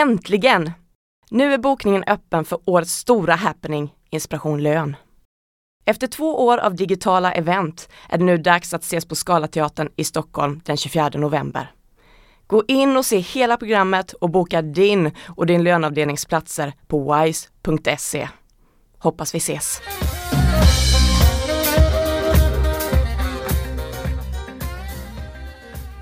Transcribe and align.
Äntligen! 0.00 0.72
Nu 1.30 1.54
är 1.54 1.58
bokningen 1.58 2.04
öppen 2.06 2.44
för 2.44 2.58
årets 2.64 2.92
stora 2.92 3.34
happening, 3.34 3.94
Inspiration 4.10 4.62
Lön. 4.62 4.96
Efter 5.84 6.06
två 6.06 6.46
år 6.46 6.58
av 6.58 6.74
digitala 6.74 7.32
event 7.32 7.88
är 8.08 8.18
det 8.18 8.24
nu 8.24 8.36
dags 8.36 8.74
att 8.74 8.82
ses 8.82 9.06
på 9.06 9.14
Scalateatern 9.14 9.88
i 9.96 10.04
Stockholm 10.04 10.60
den 10.64 10.76
24 10.76 11.10
november. 11.14 11.72
Gå 12.46 12.64
in 12.68 12.96
och 12.96 13.06
se 13.06 13.18
hela 13.18 13.56
programmet 13.56 14.12
och 14.12 14.30
boka 14.30 14.62
din 14.62 15.10
och 15.36 15.46
din 15.46 15.64
löneavdelningsplatser 15.64 16.72
på 16.86 17.14
wise.se. 17.14 18.28
Hoppas 18.98 19.34
vi 19.34 19.38
ses! 19.38 19.82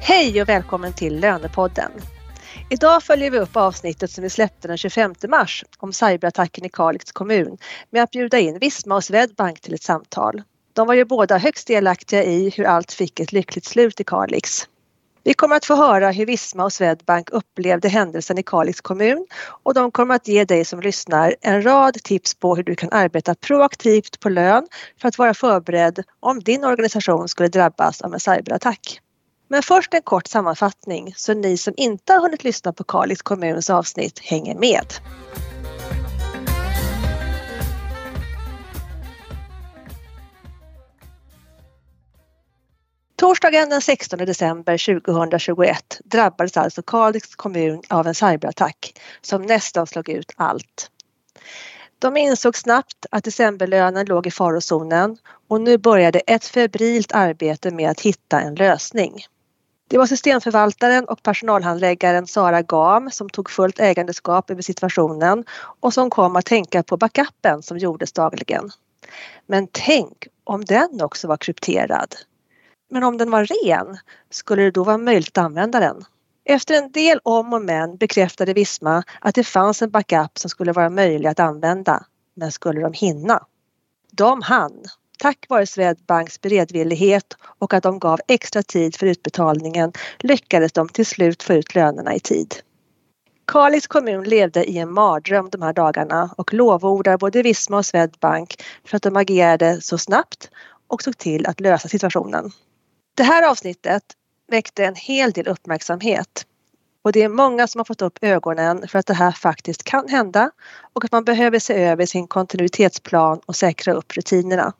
Hej 0.00 0.42
och 0.42 0.48
välkommen 0.48 0.92
till 0.92 1.20
Lönepodden. 1.20 1.90
Idag 2.70 3.02
följer 3.02 3.30
vi 3.30 3.38
upp 3.38 3.56
avsnittet 3.56 4.10
som 4.10 4.22
vi 4.22 4.30
släppte 4.30 4.68
den 4.68 4.76
25 4.76 5.14
mars 5.28 5.64
om 5.78 5.92
cyberattacken 5.92 6.64
i 6.64 6.68
Kalix 6.68 7.12
kommun 7.12 7.58
med 7.90 8.02
att 8.02 8.10
bjuda 8.10 8.38
in 8.38 8.58
Visma 8.58 8.94
och 8.94 9.04
Swedbank 9.04 9.60
till 9.60 9.74
ett 9.74 9.82
samtal. 9.82 10.42
De 10.72 10.86
var 10.86 10.94
ju 10.94 11.04
båda 11.04 11.38
högst 11.38 11.66
delaktiga 11.66 12.24
i 12.24 12.52
hur 12.56 12.64
allt 12.64 12.92
fick 12.92 13.20
ett 13.20 13.32
lyckligt 13.32 13.64
slut 13.64 14.00
i 14.00 14.04
Kalix. 14.04 14.68
Vi 15.24 15.34
kommer 15.34 15.56
att 15.56 15.64
få 15.64 15.74
höra 15.74 16.10
hur 16.10 16.26
Visma 16.26 16.64
och 16.64 16.72
Swedbank 16.72 17.30
upplevde 17.30 17.88
händelsen 17.88 18.38
i 18.38 18.42
Kalix 18.42 18.80
kommun 18.80 19.26
och 19.62 19.74
de 19.74 19.90
kommer 19.90 20.14
att 20.14 20.28
ge 20.28 20.44
dig 20.44 20.64
som 20.64 20.80
lyssnar 20.80 21.34
en 21.40 21.62
rad 21.64 21.94
tips 21.94 22.34
på 22.34 22.56
hur 22.56 22.62
du 22.62 22.74
kan 22.74 22.92
arbeta 22.92 23.34
proaktivt 23.34 24.20
på 24.20 24.28
lön 24.28 24.66
för 25.00 25.08
att 25.08 25.18
vara 25.18 25.34
förberedd 25.34 26.02
om 26.20 26.40
din 26.40 26.64
organisation 26.64 27.28
skulle 27.28 27.48
drabbas 27.48 28.00
av 28.00 28.14
en 28.14 28.20
cyberattack. 28.20 29.00
Men 29.48 29.62
först 29.62 29.94
en 29.94 30.02
kort 30.02 30.26
sammanfattning 30.26 31.14
så 31.16 31.34
ni 31.34 31.56
som 31.56 31.74
inte 31.76 32.12
har 32.12 32.20
hunnit 32.20 32.44
lyssna 32.44 32.72
på 32.72 32.84
Kalix 32.84 33.22
kommuns 33.22 33.70
avsnitt 33.70 34.18
hänger 34.18 34.54
med. 34.54 34.86
Torsdagen 43.16 43.68
den 43.68 43.80
16 43.80 44.18
december 44.18 45.00
2021 45.00 46.00
drabbades 46.04 46.56
alltså 46.56 46.82
Kalix 46.82 47.36
kommun 47.36 47.82
av 47.88 48.06
en 48.06 48.14
cyberattack 48.14 49.00
som 49.20 49.42
nästan 49.42 49.86
slog 49.86 50.08
ut 50.08 50.32
allt. 50.36 50.90
De 51.98 52.16
insåg 52.16 52.56
snabbt 52.56 53.06
att 53.10 53.24
decemberlönen 53.24 54.06
låg 54.06 54.26
i 54.26 54.30
farozonen 54.30 55.16
och 55.48 55.60
nu 55.60 55.78
började 55.78 56.18
ett 56.18 56.44
febrilt 56.44 57.12
arbete 57.12 57.70
med 57.70 57.90
att 57.90 58.00
hitta 58.00 58.40
en 58.40 58.54
lösning. 58.54 59.24
Det 59.90 59.98
var 59.98 60.06
systemförvaltaren 60.06 61.04
och 61.04 61.22
personalhandläggaren 61.22 62.26
Sara 62.26 62.62
Gam 62.62 63.10
som 63.10 63.28
tog 63.30 63.50
fullt 63.50 63.80
ägandeskap 63.80 64.50
över 64.50 64.62
situationen 64.62 65.44
och 65.80 65.94
som 65.94 66.10
kom 66.10 66.36
att 66.36 66.46
tänka 66.46 66.82
på 66.82 66.96
backupen 66.96 67.62
som 67.62 67.78
gjordes 67.78 68.12
dagligen. 68.12 68.70
Men 69.46 69.68
tänk 69.72 70.26
om 70.44 70.64
den 70.64 71.02
också 71.02 71.28
var 71.28 71.36
krypterad? 71.36 72.14
Men 72.90 73.04
om 73.04 73.18
den 73.18 73.30
var 73.30 73.44
ren, 73.44 73.98
skulle 74.30 74.62
det 74.62 74.70
då 74.70 74.84
vara 74.84 74.98
möjligt 74.98 75.38
att 75.38 75.44
använda 75.44 75.80
den? 75.80 76.04
Efter 76.44 76.74
en 76.74 76.92
del 76.92 77.20
om 77.22 77.52
och 77.52 77.62
men 77.62 77.96
bekräftade 77.96 78.52
Visma 78.52 79.02
att 79.20 79.34
det 79.34 79.44
fanns 79.44 79.82
en 79.82 79.90
backup 79.90 80.38
som 80.38 80.50
skulle 80.50 80.72
vara 80.72 80.90
möjlig 80.90 81.28
att 81.28 81.40
använda. 81.40 82.04
Men 82.34 82.52
skulle 82.52 82.80
de 82.80 82.92
hinna? 82.92 83.46
De 84.12 84.42
hann 84.42 84.84
Tack 85.18 85.46
vare 85.48 85.66
Swedbanks 85.66 86.40
beredvillighet 86.40 87.36
och 87.58 87.74
att 87.74 87.82
de 87.82 87.98
gav 87.98 88.20
extra 88.28 88.62
tid 88.62 88.96
för 88.96 89.06
utbetalningen 89.06 89.92
lyckades 90.18 90.72
de 90.72 90.88
till 90.88 91.06
slut 91.06 91.42
få 91.42 91.52
ut 91.52 91.74
lönerna 91.74 92.14
i 92.14 92.20
tid. 92.20 92.54
Kalix 93.46 93.86
kommun 93.86 94.24
levde 94.24 94.64
i 94.64 94.78
en 94.78 94.92
mardröm 94.92 95.48
de 95.50 95.62
här 95.62 95.72
dagarna 95.72 96.30
och 96.36 96.54
lovordar 96.54 97.18
både 97.18 97.42
Visma 97.42 97.76
och 97.76 97.86
Swedbank 97.86 98.62
för 98.84 98.96
att 98.96 99.02
de 99.02 99.16
agerade 99.16 99.80
så 99.80 99.98
snabbt 99.98 100.50
och 100.86 101.02
såg 101.02 101.18
till 101.18 101.46
att 101.46 101.60
lösa 101.60 101.88
situationen. 101.88 102.50
Det 103.14 103.22
här 103.22 103.50
avsnittet 103.50 104.02
väckte 104.50 104.84
en 104.84 104.94
hel 104.94 105.32
del 105.32 105.48
uppmärksamhet 105.48 106.46
och 107.02 107.12
det 107.12 107.22
är 107.22 107.28
många 107.28 107.66
som 107.66 107.78
har 107.78 107.84
fått 107.84 108.02
upp 108.02 108.18
ögonen 108.20 108.88
för 108.88 108.98
att 108.98 109.06
det 109.06 109.14
här 109.14 109.32
faktiskt 109.32 109.84
kan 109.84 110.08
hända 110.08 110.50
och 110.92 111.04
att 111.04 111.12
man 111.12 111.24
behöver 111.24 111.58
se 111.58 111.74
över 111.74 112.06
sin 112.06 112.26
kontinuitetsplan 112.26 113.40
och 113.46 113.56
säkra 113.56 113.92
upp 113.92 114.16
rutinerna. 114.16 114.72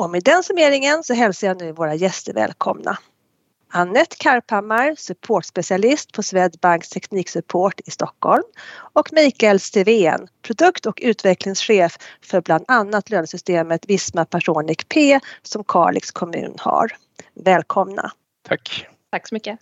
Och 0.00 0.10
med 0.10 0.22
den 0.24 0.42
summeringen 0.42 1.04
så 1.04 1.14
hälsar 1.14 1.46
jag 1.46 1.60
nu 1.60 1.72
våra 1.72 1.94
gäster 1.94 2.32
välkomna. 2.32 2.98
Annette 3.72 4.16
Karphammar, 4.18 4.94
supportspecialist 4.98 6.12
på 6.12 6.22
Swedbanks 6.22 6.88
tekniksupport 6.88 7.80
i 7.84 7.90
Stockholm 7.90 8.42
och 8.92 9.12
Mikael 9.12 9.60
Stevén, 9.60 10.28
produkt 10.42 10.86
och 10.86 10.98
utvecklingschef 11.02 11.98
för 12.22 12.40
bland 12.40 12.64
annat 12.68 13.10
lönesystemet 13.10 13.88
Visma 13.88 14.24
Personic 14.24 14.78
P 14.88 15.20
som 15.42 15.64
Kalix 15.64 16.10
kommun 16.10 16.54
har. 16.58 16.92
Välkomna! 17.44 18.10
Tack! 18.48 18.86
Tack 19.10 19.28
så 19.28 19.34
mycket! 19.34 19.58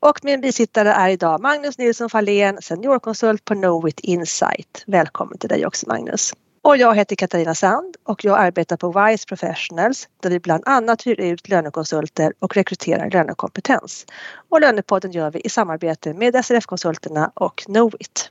Och 0.00 0.18
min 0.22 0.40
bisittare 0.40 0.92
är 0.92 1.08
idag 1.08 1.40
Magnus 1.40 1.78
Nilsson 1.78 2.10
Fahlén, 2.10 2.62
seniorkonsult 2.62 3.44
på 3.44 3.54
Knowit 3.54 4.00
Insight. 4.00 4.84
Välkommen 4.86 5.38
till 5.38 5.48
dig 5.48 5.66
också 5.66 5.88
Magnus! 5.88 6.32
Och 6.64 6.76
jag 6.76 6.94
heter 6.94 7.16
Katarina 7.16 7.54
Sand 7.54 7.96
och 8.04 8.24
jag 8.24 8.38
arbetar 8.38 8.76
på 8.76 8.88
Wise 8.88 9.26
Professionals 9.26 10.08
där 10.22 10.30
vi 10.30 10.40
bland 10.40 10.62
annat 10.66 11.06
hyr 11.06 11.20
ut 11.20 11.48
lönekonsulter 11.48 12.32
och 12.38 12.56
rekryterar 12.56 13.10
lönekompetens. 13.10 14.06
Och 14.48 14.60
Lönepodden 14.60 15.12
gör 15.12 15.30
vi 15.30 15.40
i 15.40 15.48
samarbete 15.48 16.14
med 16.14 16.44
SRF-konsulterna 16.44 17.32
och 17.34 17.56
Knowit. 17.56 18.30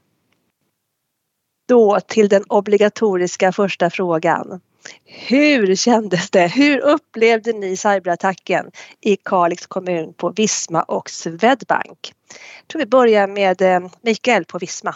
Då 1.68 2.00
till 2.00 2.30
den 2.30 2.44
obligatoriska 2.48 3.52
första 3.52 3.90
frågan. 3.90 4.62
Hur 5.06 5.76
kändes 5.76 6.30
det? 6.30 6.48
Hur 6.48 6.80
upplevde 6.80 7.54
ni 7.54 7.78
cyberattacken 7.78 8.72
i 9.02 9.16
Kalix 9.16 9.68
kommun 9.68 10.14
på 10.14 10.30
Visma 10.30 10.82
och 10.82 11.10
Swedbank? 11.10 12.14
Jag 12.60 12.68
tror 12.68 12.80
vi 12.80 12.86
börjar 12.86 13.28
med 13.28 13.62
eh, 13.62 13.80
Mikael 14.02 14.46
på 14.46 14.58
Visma. 14.58 14.96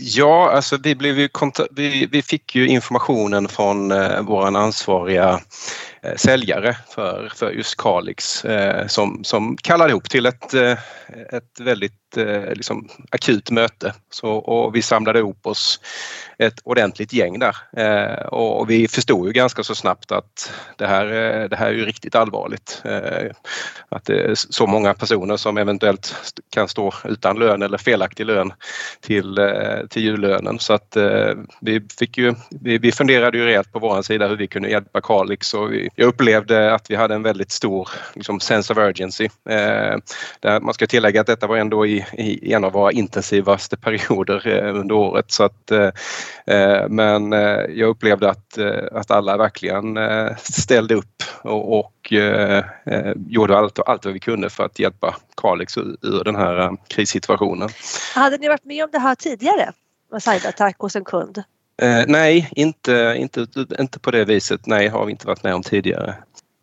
Ja, 0.00 0.50
alltså 0.50 0.76
vi, 0.82 0.94
blev 0.94 1.18
ju 1.18 1.28
vi, 1.70 2.08
vi 2.12 2.22
fick 2.22 2.54
ju 2.54 2.68
informationen 2.68 3.48
från 3.48 3.90
eh, 3.92 4.22
vår 4.22 4.56
ansvariga 4.56 5.40
Eh, 6.08 6.16
säljare 6.16 6.76
för, 6.88 7.32
för 7.34 7.50
just 7.50 7.76
Kalix 7.76 8.44
eh, 8.44 8.86
som, 8.86 9.24
som 9.24 9.56
kallade 9.56 9.90
ihop 9.90 10.10
till 10.10 10.26
ett, 10.26 10.54
eh, 10.54 10.78
ett 11.32 11.60
väldigt 11.60 12.16
eh, 12.16 12.54
liksom, 12.54 12.88
akut 13.10 13.50
möte. 13.50 13.94
Så, 14.10 14.30
och 14.30 14.76
vi 14.76 14.82
samlade 14.82 15.18
ihop 15.18 15.46
oss 15.46 15.80
ett 16.38 16.60
ordentligt 16.64 17.12
gäng 17.12 17.38
där 17.38 17.56
eh, 17.76 18.26
och 18.26 18.70
vi 18.70 18.88
förstod 18.88 19.26
ju 19.26 19.32
ganska 19.32 19.62
så 19.62 19.74
snabbt 19.74 20.12
att 20.12 20.52
det 20.76 20.86
här, 20.86 21.06
eh, 21.06 21.48
det 21.48 21.56
här 21.56 21.66
är 21.66 21.72
ju 21.72 21.84
riktigt 21.84 22.14
allvarligt. 22.14 22.82
Att 23.88 24.04
det 24.04 24.20
är 24.20 24.34
så 24.34 24.66
många 24.66 24.94
personer 24.94 25.36
som 25.36 25.58
eventuellt 25.58 26.14
kan 26.50 26.68
stå 26.68 26.92
utan 27.04 27.38
lön 27.38 27.62
eller 27.62 27.78
felaktig 27.78 28.26
lön 28.26 28.52
till, 29.00 29.38
till 29.90 30.02
jullönen 30.02 30.58
så 30.58 30.72
att 30.72 30.96
vi 31.60 31.80
fick 31.98 32.18
ju, 32.18 32.34
vi, 32.50 32.78
vi 32.78 32.92
funderade 32.92 33.38
ju 33.38 33.44
rejält 33.44 33.72
på 33.72 33.78
våran 33.78 34.02
sida 34.02 34.28
hur 34.28 34.36
vi 34.36 34.46
kunde 34.46 34.68
hjälpa 34.68 35.00
Kalix 35.00 35.54
och 35.54 35.72
vi, 35.72 35.88
jag 35.98 36.08
upplevde 36.08 36.74
att 36.74 36.90
vi 36.90 36.94
hade 36.94 37.14
en 37.14 37.22
väldigt 37.22 37.50
stor 37.50 37.88
liksom, 38.14 38.40
sense 38.40 38.72
of 38.72 38.78
urgency. 38.78 39.24
Eh, 39.24 39.96
där 40.40 40.60
man 40.60 40.74
ska 40.74 40.86
tillägga 40.86 41.20
att 41.20 41.26
detta 41.26 41.46
var 41.46 41.56
ändå 41.56 41.86
i, 41.86 42.06
i 42.12 42.52
en 42.52 42.64
av 42.64 42.72
våra 42.72 42.92
intensivaste 42.92 43.76
perioder 43.76 44.46
eh, 44.46 44.76
under 44.76 44.94
året 44.94 45.24
så 45.28 45.44
att 45.44 45.70
eh, 45.70 45.90
men 46.88 47.32
jag 47.68 47.88
upplevde 47.88 48.30
att, 48.30 48.58
att 48.92 49.10
alla 49.10 49.36
verkligen 49.36 49.98
ställde 50.38 50.94
upp 50.94 51.22
och, 51.42 51.78
och 51.78 52.12
gjorde 53.26 53.58
allt, 53.58 53.78
allt 53.86 54.04
vad 54.04 54.14
vi 54.14 54.20
kunde 54.20 54.50
för 54.50 54.64
att 54.64 54.78
hjälpa 54.78 55.16
Kalix 55.36 55.78
ur, 55.78 55.96
ur 56.02 56.24
den 56.24 56.36
här 56.36 56.76
krissituationen. 56.88 57.68
Hade 58.14 58.38
ni 58.38 58.48
varit 58.48 58.64
med 58.64 58.84
om 58.84 58.90
det 58.92 58.98
här 58.98 59.14
tidigare? 59.14 59.72
Med 60.12 60.22
cyberattack 60.22 60.78
hos 60.78 60.96
en 60.96 61.04
kund? 61.04 61.42
Eh, 61.82 62.04
nej, 62.06 62.50
inte, 62.56 63.14
inte, 63.18 63.46
inte 63.78 63.98
på 63.98 64.10
det 64.10 64.24
viset. 64.24 64.66
Nej, 64.66 64.88
har 64.88 65.06
vi 65.06 65.12
inte 65.12 65.26
varit 65.26 65.42
med 65.42 65.54
om 65.54 65.62
tidigare. 65.62 66.14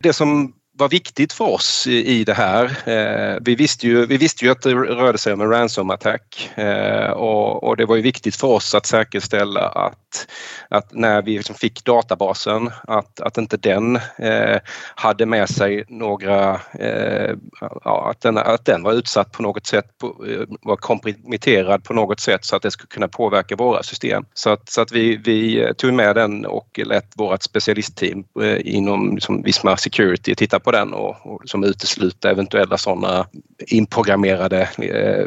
Det 0.03 0.13
som 0.13 0.53
var 0.77 0.89
viktigt 0.89 1.33
för 1.33 1.45
oss 1.45 1.87
i, 1.87 2.05
i 2.05 2.23
det 2.23 2.33
här. 2.33 2.65
Eh, 2.85 3.37
vi, 3.41 3.55
visste 3.55 3.87
ju, 3.87 4.05
vi 4.05 4.17
visste 4.17 4.45
ju 4.45 4.51
att 4.51 4.61
det 4.61 4.73
rörde 4.73 5.17
sig 5.17 5.33
om 5.33 5.41
en 5.41 5.49
ransom-attack 5.49 6.49
eh, 6.55 7.09
och, 7.09 7.63
och, 7.63 7.77
det 7.77 7.85
var 7.85 7.95
ju 7.95 8.01
viktigt 8.01 8.35
för 8.35 8.47
oss 8.47 8.75
att 8.75 8.85
säkerställa 8.85 9.67
att, 9.67 10.27
att 10.69 10.93
när 10.93 11.21
vi 11.21 11.37
liksom 11.37 11.55
fick 11.55 11.85
databasen 11.85 12.71
att, 12.83 13.19
att 13.19 13.37
inte 13.37 13.57
den 13.57 13.95
eh, 13.95 14.59
hade 14.95 15.25
med 15.25 15.49
sig 15.49 15.83
några, 15.87 16.61
eh, 16.79 17.35
ja, 17.83 18.09
att, 18.09 18.21
den, 18.21 18.37
att 18.37 18.65
den 18.65 18.83
var 18.83 18.93
utsatt 18.93 19.31
på 19.31 19.43
något 19.43 19.67
sätt, 19.67 19.85
på, 19.97 20.25
eh, 20.27 20.55
var 20.61 20.75
komprometterad 20.75 21.83
på 21.83 21.93
något 21.93 22.19
sätt 22.19 22.45
så 22.45 22.55
att 22.55 22.61
det 22.61 22.71
skulle 22.71 22.87
kunna 22.87 23.07
påverka 23.07 23.55
våra 23.55 23.83
system. 23.83 24.25
Så 24.33 24.49
att, 24.49 24.69
så 24.69 24.81
att 24.81 24.91
vi, 24.91 25.17
vi 25.17 25.73
tog 25.77 25.93
med 25.93 26.15
den 26.15 26.45
och 26.45 26.79
lät 26.85 27.11
vårt 27.15 27.43
specialistteam 27.43 28.23
eh, 28.41 28.75
inom 28.75 29.15
liksom 29.15 29.41
Visma 29.41 29.77
Security 29.77 30.35
titta 30.35 30.59
på 30.65 30.71
den 30.71 30.93
och, 30.93 31.15
och 31.25 31.41
som 31.45 31.63
utesluta 31.63 32.31
eventuella 32.31 32.77
sådana 32.77 33.27
inprogrammerade 33.67 34.69
eh, 34.77 35.25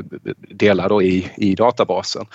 delar 0.54 0.88
då 0.88 1.02
i, 1.02 1.30
i 1.36 1.54
databasen. 1.54 2.26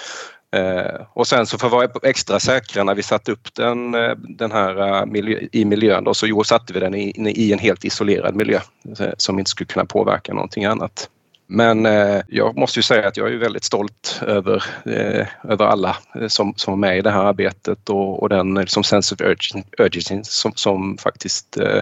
Eh, 0.55 1.01
och 1.13 1.27
sen 1.27 1.45
så 1.45 1.57
för 1.57 1.67
att 1.67 1.73
vara 1.73 1.89
extra 2.03 2.39
säkra 2.39 2.83
när 2.83 2.95
vi 2.95 3.03
satte 3.03 3.31
upp 3.31 3.53
den, 3.53 3.95
eh, 3.95 4.15
den 4.15 4.51
här 4.51 5.01
eh, 5.01 5.05
miljö, 5.05 5.39
i 5.51 5.65
miljön 5.65 6.03
då, 6.03 6.13
så 6.13 6.27
jo, 6.27 6.43
satte 6.43 6.73
vi 6.73 6.79
den 6.79 6.95
i, 6.95 7.13
i 7.35 7.53
en 7.53 7.59
helt 7.59 7.85
isolerad 7.85 8.35
miljö 8.35 8.59
eh, 8.99 9.09
som 9.17 9.39
inte 9.39 9.51
skulle 9.51 9.67
kunna 9.67 9.85
påverka 9.85 10.33
någonting 10.33 10.65
annat. 10.65 11.09
Men 11.47 11.85
eh, 11.85 12.21
jag 12.27 12.57
måste 12.57 12.79
ju 12.79 12.83
säga 12.83 13.07
att 13.07 13.17
jag 13.17 13.33
är 13.33 13.37
väldigt 13.37 13.63
stolt 13.63 14.21
över, 14.27 14.63
eh, 14.85 15.27
över 15.43 15.65
alla 15.65 15.97
som, 16.27 16.53
som 16.55 16.73
är 16.73 16.77
med 16.77 16.97
i 16.97 17.01
det 17.01 17.11
här 17.11 17.23
arbetet 17.23 17.89
och, 17.89 18.21
och 18.23 18.29
den 18.29 18.53
liksom 18.53 18.83
sense 18.83 19.15
of 19.15 19.21
urgency 19.77 20.19
som, 20.23 20.51
som 20.55 20.97
faktiskt 20.97 21.57
eh, 21.57 21.79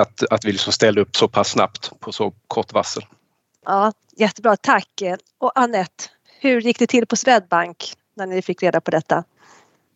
att, 0.00 0.22
att 0.30 0.44
vi 0.44 0.52
liksom 0.52 0.72
ställde 0.72 1.00
upp 1.00 1.16
så 1.16 1.28
pass 1.28 1.48
snabbt 1.48 2.00
på 2.00 2.12
så 2.12 2.32
kort 2.48 2.72
varsel. 2.72 3.04
Ja, 3.64 3.92
jättebra, 4.16 4.56
tack. 4.56 5.02
Och 5.38 5.52
Annette, 5.54 6.04
hur 6.40 6.60
gick 6.60 6.78
det 6.78 6.86
till 6.86 7.06
på 7.06 7.16
Swedbank 7.16 7.92
när 8.16 8.26
ni 8.26 8.42
fick 8.42 8.62
reda 8.62 8.80
på 8.80 8.90
detta? 8.90 9.24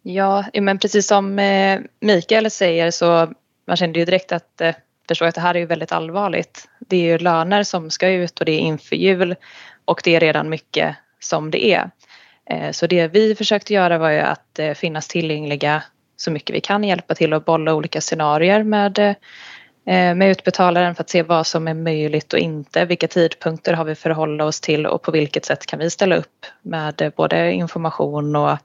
Ja, 0.02 0.44
men 0.54 0.78
precis 0.78 1.06
som 1.06 1.38
eh, 1.38 1.80
Mikael 2.00 2.50
säger 2.50 2.90
så 2.90 3.32
man 3.66 3.76
kände 3.76 3.98
ju 3.98 4.04
direkt 4.04 4.32
att 4.32 4.60
eh, 4.60 4.74
förstå 5.08 5.24
att 5.24 5.34
det 5.34 5.40
här 5.40 5.54
är 5.54 5.58
ju 5.58 5.66
väldigt 5.66 5.92
allvarligt. 5.92 6.68
Det 6.78 6.96
är 6.96 7.00
ju 7.00 7.18
löner 7.18 7.62
som 7.62 7.90
ska 7.90 8.08
ut 8.08 8.40
och 8.40 8.46
det 8.46 8.52
är 8.52 8.58
inför 8.58 8.96
jul 8.96 9.34
och 9.84 10.00
det 10.04 10.16
är 10.16 10.20
redan 10.20 10.48
mycket 10.48 10.96
som 11.20 11.50
det 11.50 11.66
är. 11.66 11.90
Eh, 12.50 12.70
så 12.70 12.86
det 12.86 13.08
vi 13.08 13.34
försökte 13.34 13.74
göra 13.74 13.98
var 13.98 14.10
ju 14.10 14.20
att 14.20 14.60
finnas 14.74 15.08
tillgängliga 15.08 15.82
så 16.16 16.30
mycket 16.30 16.56
vi 16.56 16.60
kan, 16.60 16.84
hjälpa 16.84 17.14
till 17.14 17.32
att 17.32 17.44
bolla 17.44 17.74
olika 17.74 18.00
scenarier 18.00 18.62
med 18.62 19.14
Eh, 19.86 20.14
med 20.14 20.30
utbetalaren 20.30 20.94
för 20.94 21.02
att 21.02 21.10
se 21.10 21.22
vad 21.22 21.46
som 21.46 21.68
är 21.68 21.74
möjligt 21.74 22.32
och 22.32 22.38
inte. 22.38 22.84
Vilka 22.84 23.08
tidpunkter 23.08 23.72
har 23.72 23.84
vi 23.84 23.94
förhålla 23.94 24.44
oss 24.44 24.60
till 24.60 24.86
och 24.86 25.02
på 25.02 25.10
vilket 25.10 25.44
sätt 25.44 25.66
kan 25.66 25.78
vi 25.78 25.90
ställa 25.90 26.16
upp 26.16 26.46
med 26.62 27.02
eh, 27.02 27.12
både 27.16 27.52
information 27.52 28.36
och, 28.36 28.58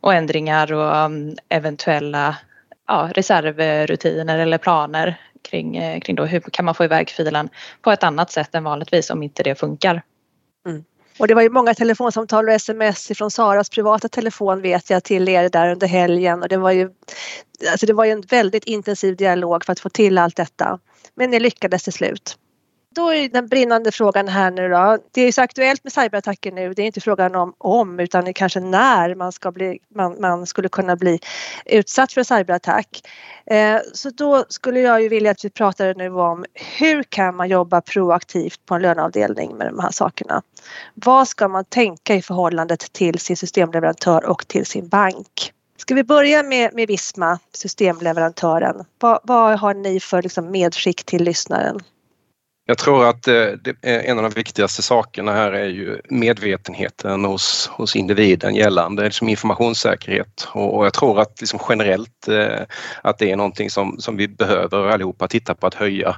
och 0.00 0.14
ändringar 0.14 0.72
och 0.72 0.96
mm, 0.96 1.36
eventuella 1.48 2.36
ja, 2.88 3.10
reservrutiner 3.14 4.38
eller 4.38 4.58
planer 4.58 5.20
kring, 5.50 5.76
eh, 5.76 6.00
kring 6.00 6.16
då 6.16 6.24
hur 6.24 6.40
kan 6.40 6.64
man 6.64 6.74
få 6.74 6.84
iväg 6.84 7.10
filen 7.10 7.48
på 7.82 7.90
ett 7.90 8.02
annat 8.02 8.30
sätt 8.30 8.54
än 8.54 8.64
vanligtvis 8.64 9.10
om 9.10 9.22
inte 9.22 9.42
det 9.42 9.54
funkar. 9.54 10.02
Och 11.20 11.28
det 11.28 11.34
var 11.34 11.42
ju 11.42 11.50
många 11.50 11.74
telefonsamtal 11.74 12.48
och 12.48 12.54
sms 12.54 13.12
från 13.14 13.30
Saras 13.30 13.70
privata 13.70 14.08
telefon 14.08 14.62
vet 14.62 14.90
jag 14.90 15.04
till 15.04 15.28
er 15.28 15.48
där 15.48 15.72
under 15.72 15.86
helgen 15.86 16.42
och 16.42 16.48
det 16.48 16.56
var 16.56 16.70
ju 16.70 16.90
alltså 17.70 17.86
det 17.86 17.92
var 17.92 18.04
ju 18.04 18.10
en 18.10 18.20
väldigt 18.20 18.64
intensiv 18.64 19.16
dialog 19.16 19.64
för 19.64 19.72
att 19.72 19.80
få 19.80 19.88
till 19.88 20.18
allt 20.18 20.36
detta. 20.36 20.78
Men 21.14 21.30
ni 21.30 21.40
lyckades 21.40 21.82
till 21.82 21.92
slut. 21.92 22.36
Då 22.94 23.08
är 23.12 23.28
den 23.28 23.48
brinnande 23.48 23.92
frågan 23.92 24.28
här 24.28 24.50
nu 24.50 24.68
då. 24.68 24.98
Det 25.10 25.20
är 25.20 25.32
så 25.32 25.42
aktuellt 25.42 25.84
med 25.84 25.92
cyberattacker 25.92 26.52
nu. 26.52 26.74
Det 26.74 26.82
är 26.82 26.86
inte 26.86 27.00
frågan 27.00 27.34
om 27.34 27.54
om 27.58 28.00
utan 28.00 28.34
kanske 28.34 28.60
när 28.60 29.14
man, 29.14 29.32
ska 29.32 29.52
bli, 29.52 29.78
man, 29.94 30.20
man 30.20 30.46
skulle 30.46 30.68
kunna 30.68 30.96
bli 30.96 31.18
utsatt 31.66 32.12
för 32.12 32.20
en 32.20 32.24
cyberattack. 32.24 33.08
Eh, 33.46 33.78
så 33.92 34.10
då 34.10 34.44
skulle 34.48 34.80
jag 34.80 35.02
ju 35.02 35.08
vilja 35.08 35.30
att 35.30 35.44
vi 35.44 35.50
pratade 35.50 35.94
nu 35.94 36.10
om 36.10 36.44
hur 36.54 37.02
kan 37.02 37.36
man 37.36 37.48
jobba 37.48 37.80
proaktivt 37.80 38.66
på 38.66 38.74
en 38.74 38.82
löneavdelning 38.82 39.56
med 39.56 39.66
de 39.66 39.78
här 39.78 39.90
sakerna? 39.90 40.42
Vad 40.94 41.28
ska 41.28 41.48
man 41.48 41.64
tänka 41.64 42.14
i 42.14 42.22
förhållandet 42.22 42.92
till 42.92 43.18
sin 43.18 43.36
systemleverantör 43.36 44.24
och 44.24 44.48
till 44.48 44.66
sin 44.66 44.88
bank? 44.88 45.52
Ska 45.76 45.94
vi 45.94 46.04
börja 46.04 46.42
med, 46.42 46.74
med 46.74 46.88
Visma, 46.88 47.38
systemleverantören? 47.52 48.84
Vad, 48.98 49.20
vad 49.22 49.58
har 49.58 49.74
ni 49.74 50.00
för 50.00 50.22
liksom 50.22 50.50
medskick 50.50 51.04
till 51.04 51.24
lyssnaren? 51.24 51.80
Jag 52.70 52.78
tror 52.78 53.08
att 53.08 53.28
eh, 53.28 53.52
en 53.82 54.18
av 54.18 54.22
de 54.22 54.32
viktigaste 54.32 54.82
sakerna 54.82 55.32
här 55.32 55.52
är 55.52 55.66
ju 55.66 56.00
medvetenheten 56.08 57.24
hos, 57.24 57.70
hos 57.72 57.96
individen 57.96 58.54
gällande 58.54 59.04
liksom 59.04 59.28
informationssäkerhet. 59.28 60.48
Och, 60.52 60.86
jag 60.86 60.94
tror 60.94 61.20
att 61.20 61.40
liksom 61.40 61.60
generellt 61.68 62.28
eh, 62.28 62.60
att 63.02 63.18
det 63.18 63.30
är 63.30 63.36
någonting 63.36 63.70
som, 63.70 63.96
som 63.98 64.16
vi 64.16 64.28
behöver 64.28 64.88
allihopa 64.88 65.28
titta 65.28 65.54
på 65.54 65.66
att 65.66 65.74
höja. 65.74 66.16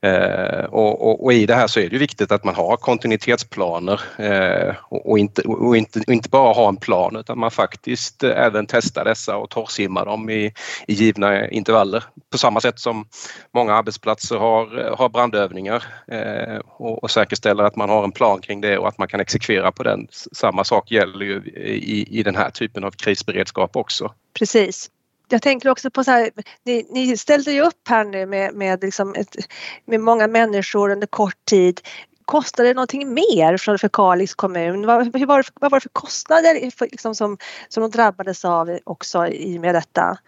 Eh, 0.00 0.64
och, 0.64 1.08
och, 1.08 1.24
och, 1.24 1.32
i 1.32 1.46
det 1.46 1.54
här 1.54 1.66
så 1.66 1.80
är 1.80 1.88
det 1.88 1.98
viktigt 1.98 2.32
att 2.32 2.44
man 2.44 2.54
har 2.54 2.76
kontinuitetsplaner 2.76 4.00
eh, 4.18 4.74
och, 4.82 5.10
och, 5.10 5.18
inte, 5.18 5.42
och, 5.42 5.76
inte, 5.76 6.00
och 6.06 6.12
inte 6.12 6.28
bara 6.28 6.52
ha 6.52 6.68
en 6.68 6.76
plan 6.76 7.16
utan 7.16 7.38
man 7.38 7.50
faktiskt 7.50 8.24
eh, 8.24 8.30
även 8.30 8.66
testar 8.66 9.04
dessa 9.04 9.36
och 9.36 9.50
torrsimmar 9.50 10.04
dem 10.04 10.30
i, 10.30 10.52
i 10.86 10.92
givna 10.94 11.48
intervaller. 11.48 12.04
På 12.30 12.38
samma 12.38 12.60
sätt 12.60 12.78
som 12.78 13.08
många 13.54 13.74
arbetsplatser 13.74 14.36
har, 14.36 14.94
har 14.98 15.08
brandövningar 15.08 15.84
eh, 16.12 16.58
och, 16.66 17.02
och 17.02 17.10
säkerställer 17.10 17.64
att 17.64 17.76
man 17.76 17.88
har 17.88 18.04
en 18.04 18.12
plan 18.12 18.40
kring 18.40 18.60
det 18.60 18.78
och 18.78 18.88
att 18.88 18.98
man 18.98 19.08
kan 19.08 19.20
exekvera 19.20 19.72
på 19.72 19.82
den. 19.82 20.08
Samma 20.32 20.64
sak 20.64 20.90
gäller 20.90 21.24
ju 21.24 21.42
i, 21.56 22.18
i 22.18 22.22
den 22.22 22.36
här 22.36 22.50
typen 22.50 22.84
av 22.84 22.90
krisberedskap 22.90 23.76
också. 23.76 24.12
Precis 24.38 24.90
jag 25.28 25.42
tänker 25.42 25.68
också 25.68 25.90
på 25.90 26.04
så 26.04 26.10
här, 26.10 26.30
ni, 26.64 26.86
ni 26.90 27.16
ställde 27.16 27.52
ju 27.52 27.60
upp 27.62 27.88
här 27.88 28.04
nu 28.04 28.26
med, 28.26 28.54
med, 28.54 28.82
liksom 28.82 29.14
ett, 29.14 29.36
med 29.84 30.00
många 30.00 30.26
människor 30.26 30.90
under 30.90 31.06
kort 31.06 31.44
tid. 31.44 31.80
Kostade 32.24 32.68
det 32.68 32.74
någonting 32.74 33.14
mer 33.14 33.56
för, 33.56 33.76
för 33.76 33.88
Kalix 33.88 34.34
kommun? 34.34 34.86
Vad, 34.86 35.16
hur 35.16 35.26
var, 35.26 35.42
det, 35.42 35.48
vad 35.60 35.70
var 35.70 35.78
det 35.78 35.82
för 35.82 35.88
kostnader 35.88 36.70
för, 36.70 36.88
liksom, 36.90 37.14
som, 37.14 37.38
som 37.68 37.82
de 37.82 37.90
drabbades 37.90 38.44
av 38.44 38.78
också 38.84 39.26
i 39.26 39.56
och 39.56 39.60
med 39.60 39.74
detta? 39.74 40.18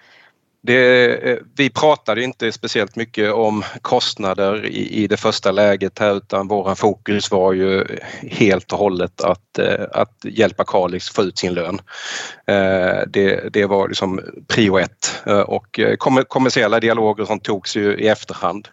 Det, 0.62 1.06
eh, 1.30 1.38
vi 1.56 1.70
pratade 1.70 2.22
inte 2.22 2.52
speciellt 2.52 2.96
mycket 2.96 3.32
om 3.32 3.64
kostnader 3.82 4.66
i, 4.66 5.02
i 5.02 5.06
det 5.06 5.16
första 5.16 5.50
läget 5.50 5.98
här 5.98 6.16
utan 6.16 6.48
våran 6.48 6.76
fokus 6.76 7.30
var 7.30 7.52
ju 7.52 7.86
helt 8.22 8.72
och 8.72 8.78
hållet 8.78 9.20
att, 9.20 9.58
eh, 9.58 9.84
att 9.92 10.24
hjälpa 10.24 10.64
Kalix 10.64 11.08
få 11.08 11.22
ut 11.22 11.38
sin 11.38 11.54
lön. 11.54 11.78
Eh, 12.46 13.00
det, 13.08 13.52
det 13.52 13.66
var 13.66 13.88
liksom 13.88 14.20
prio 14.48 14.78
ett 14.78 15.22
och 15.46 15.80
kommersiella 16.28 16.80
dialoger 16.80 17.24
som 17.24 17.40
togs 17.40 17.76
ju 17.76 17.94
i 17.98 18.08
efterhand. 18.08 18.68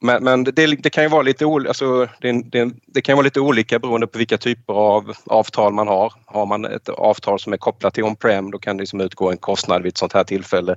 Men, 0.00 0.24
men 0.24 0.44
det, 0.44 0.52
det, 0.66 0.90
kan 0.90 1.04
ju 1.04 1.10
vara 1.10 1.22
lite 1.22 1.44
alltså, 1.44 2.08
det, 2.20 2.32
det, 2.32 2.70
det, 2.86 3.02
kan 3.02 3.16
vara 3.16 3.24
lite 3.24 3.40
olika 3.40 3.78
beroende 3.78 4.06
på 4.06 4.18
vilka 4.18 4.38
typer 4.38 4.72
av 4.72 5.12
avtal 5.26 5.72
man 5.72 5.88
har. 5.88 6.12
Har 6.26 6.46
man 6.46 6.64
ett 6.64 6.88
avtal 6.88 7.40
som 7.40 7.52
är 7.52 7.56
kopplat 7.56 7.94
till 7.94 8.04
on-prem 8.04 8.50
då 8.50 8.58
kan 8.58 8.76
det 8.76 8.82
liksom 8.82 9.00
utgå 9.00 9.30
en 9.30 9.36
kostnad 9.36 9.82
vid 9.82 9.92
ett 9.92 9.98
sånt 9.98 10.12
här 10.12 10.24
tillfälle. 10.24 10.76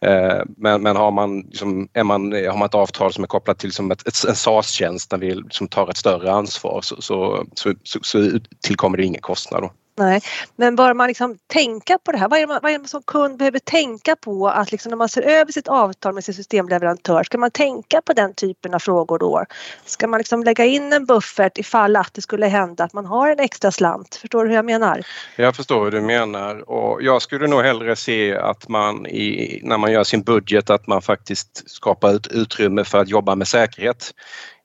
Eh, 0.00 0.40
men, 0.56 0.82
men 0.82 0.96
har, 0.96 1.10
man, 1.10 1.40
liksom, 1.40 1.88
är 1.92 2.04
man, 2.04 2.32
har 2.32 2.58
man 2.58 2.66
ett 2.66 2.74
avtal 2.74 3.12
som 3.12 3.24
är 3.24 3.28
kopplat 3.28 3.58
till 3.58 3.68
liksom 3.68 3.90
ett, 3.90 4.08
ett, 4.08 4.24
en 4.28 4.36
SAS-tjänst 4.36 5.10
där 5.10 5.18
vi 5.18 5.34
liksom 5.34 5.68
tar 5.68 5.90
ett 5.90 5.96
större 5.96 6.32
ansvar 6.32 6.80
så, 6.82 7.02
så, 7.02 7.46
så, 7.54 7.74
så, 7.82 7.98
så 8.02 8.30
tillkommer 8.60 8.96
det 8.96 9.04
ingen 9.04 9.20
kostnad. 9.20 9.62
Då. 9.62 9.70
Nej, 9.96 10.20
men 10.56 10.76
bör 10.76 10.94
man 10.94 11.08
liksom 11.08 11.38
tänka 11.46 11.98
på 11.98 12.12
det 12.12 12.18
här? 12.18 12.28
Vad 12.28 12.38
är, 12.38 12.40
det 12.40 12.46
man, 12.46 12.58
vad 12.62 12.72
är 12.72 12.78
det 12.78 12.88
som 12.88 13.02
kund 13.02 13.38
behöver 13.38 13.58
tänka 13.58 14.16
på 14.16 14.48
att 14.48 14.72
liksom 14.72 14.90
när 14.90 14.96
man 14.96 15.08
ser 15.08 15.22
över 15.22 15.52
sitt 15.52 15.68
avtal 15.68 16.14
med 16.14 16.24
sin 16.24 16.34
systemleverantör, 16.34 17.24
ska 17.24 17.38
man 17.38 17.50
tänka 17.50 18.02
på 18.02 18.12
den 18.12 18.34
typen 18.34 18.74
av 18.74 18.78
frågor 18.78 19.18
då? 19.18 19.44
Ska 19.84 20.06
man 20.06 20.18
liksom 20.18 20.42
lägga 20.42 20.64
in 20.64 20.92
en 20.92 21.06
buffert 21.06 21.58
ifall 21.58 21.96
att 21.96 22.14
det 22.14 22.22
skulle 22.22 22.46
hända 22.46 22.84
att 22.84 22.92
man 22.92 23.06
har 23.06 23.30
en 23.30 23.38
extra 23.38 23.70
slant? 23.70 24.14
Förstår 24.14 24.44
du 24.44 24.48
hur 24.48 24.56
jag 24.56 24.64
menar? 24.64 25.02
Jag 25.36 25.56
förstår 25.56 25.84
hur 25.84 25.90
du 25.90 26.00
menar 26.00 26.70
och 26.70 27.02
jag 27.02 27.22
skulle 27.22 27.46
nog 27.46 27.62
hellre 27.62 27.96
se 27.96 28.36
att 28.36 28.68
man 28.68 29.06
i, 29.06 29.60
när 29.62 29.78
man 29.78 29.92
gör 29.92 30.04
sin 30.04 30.22
budget 30.22 30.70
att 30.70 30.86
man 30.86 31.02
faktiskt 31.02 31.70
skapar 31.70 32.14
ett 32.14 32.26
utrymme 32.26 32.84
för 32.84 32.98
att 32.98 33.08
jobba 33.08 33.34
med 33.34 33.48
säkerhet 33.48 34.12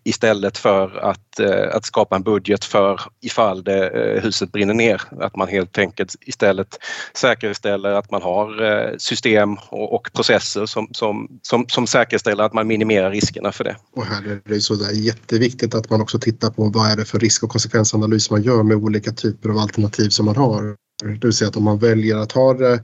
istället 0.08 0.58
för 0.58 0.98
att, 0.98 1.40
eh, 1.40 1.76
att 1.76 1.86
skapa 1.86 2.16
en 2.16 2.24
budget 2.24 2.66
för 2.66 3.02
ifall 3.22 3.64
det, 3.64 3.90
eh, 3.90 4.24
huset 4.24 4.52
brinner 4.52 4.74
ner. 4.74 5.02
Att 5.20 5.36
man 5.36 5.48
helt 5.48 5.78
enkelt 5.78 6.16
istället 6.22 6.68
säkerställer 7.14 7.90
att 7.90 8.12
man 8.12 8.22
har 8.22 8.64
eh, 8.64 8.98
system 8.98 9.58
och, 9.70 9.96
och 9.96 10.10
processer 10.14 10.66
som, 10.66 10.88
som, 10.92 11.40
som, 11.42 11.66
som 11.68 11.88
säkerställer 11.88 12.44
att 12.44 12.54
man 12.54 12.68
minimerar 12.68 13.12
riskerna 13.12 13.52
för 13.52 13.64
det. 13.64 13.76
Och 13.96 14.06
här 14.06 14.24
är 14.28 14.42
det 14.46 14.62
så 14.62 14.76
där 14.76 14.92
jätteviktigt 14.92 15.76
att 15.76 15.90
man 15.90 16.02
också 16.02 16.20
tittar 16.20 16.50
på 16.50 16.70
vad 16.70 16.92
är 16.92 16.98
det 16.98 17.06
för 17.06 17.20
risk 17.20 17.44
och 17.44 17.50
konsekvensanalys 17.50 18.32
man 18.32 18.42
gör 18.42 18.64
med 18.64 18.78
olika 18.78 19.12
typer 19.12 19.50
av 19.50 19.58
alternativ 19.58 20.10
som 20.10 20.26
man 20.26 20.36
har. 20.36 20.76
Det 21.04 21.28
vill 21.28 21.34
säga 21.34 21.48
att 21.48 21.58
om 21.58 21.64
man 21.64 21.80
väljer 21.80 22.18
att 22.18 22.32
ha 22.32 22.52
eh, 22.52 22.80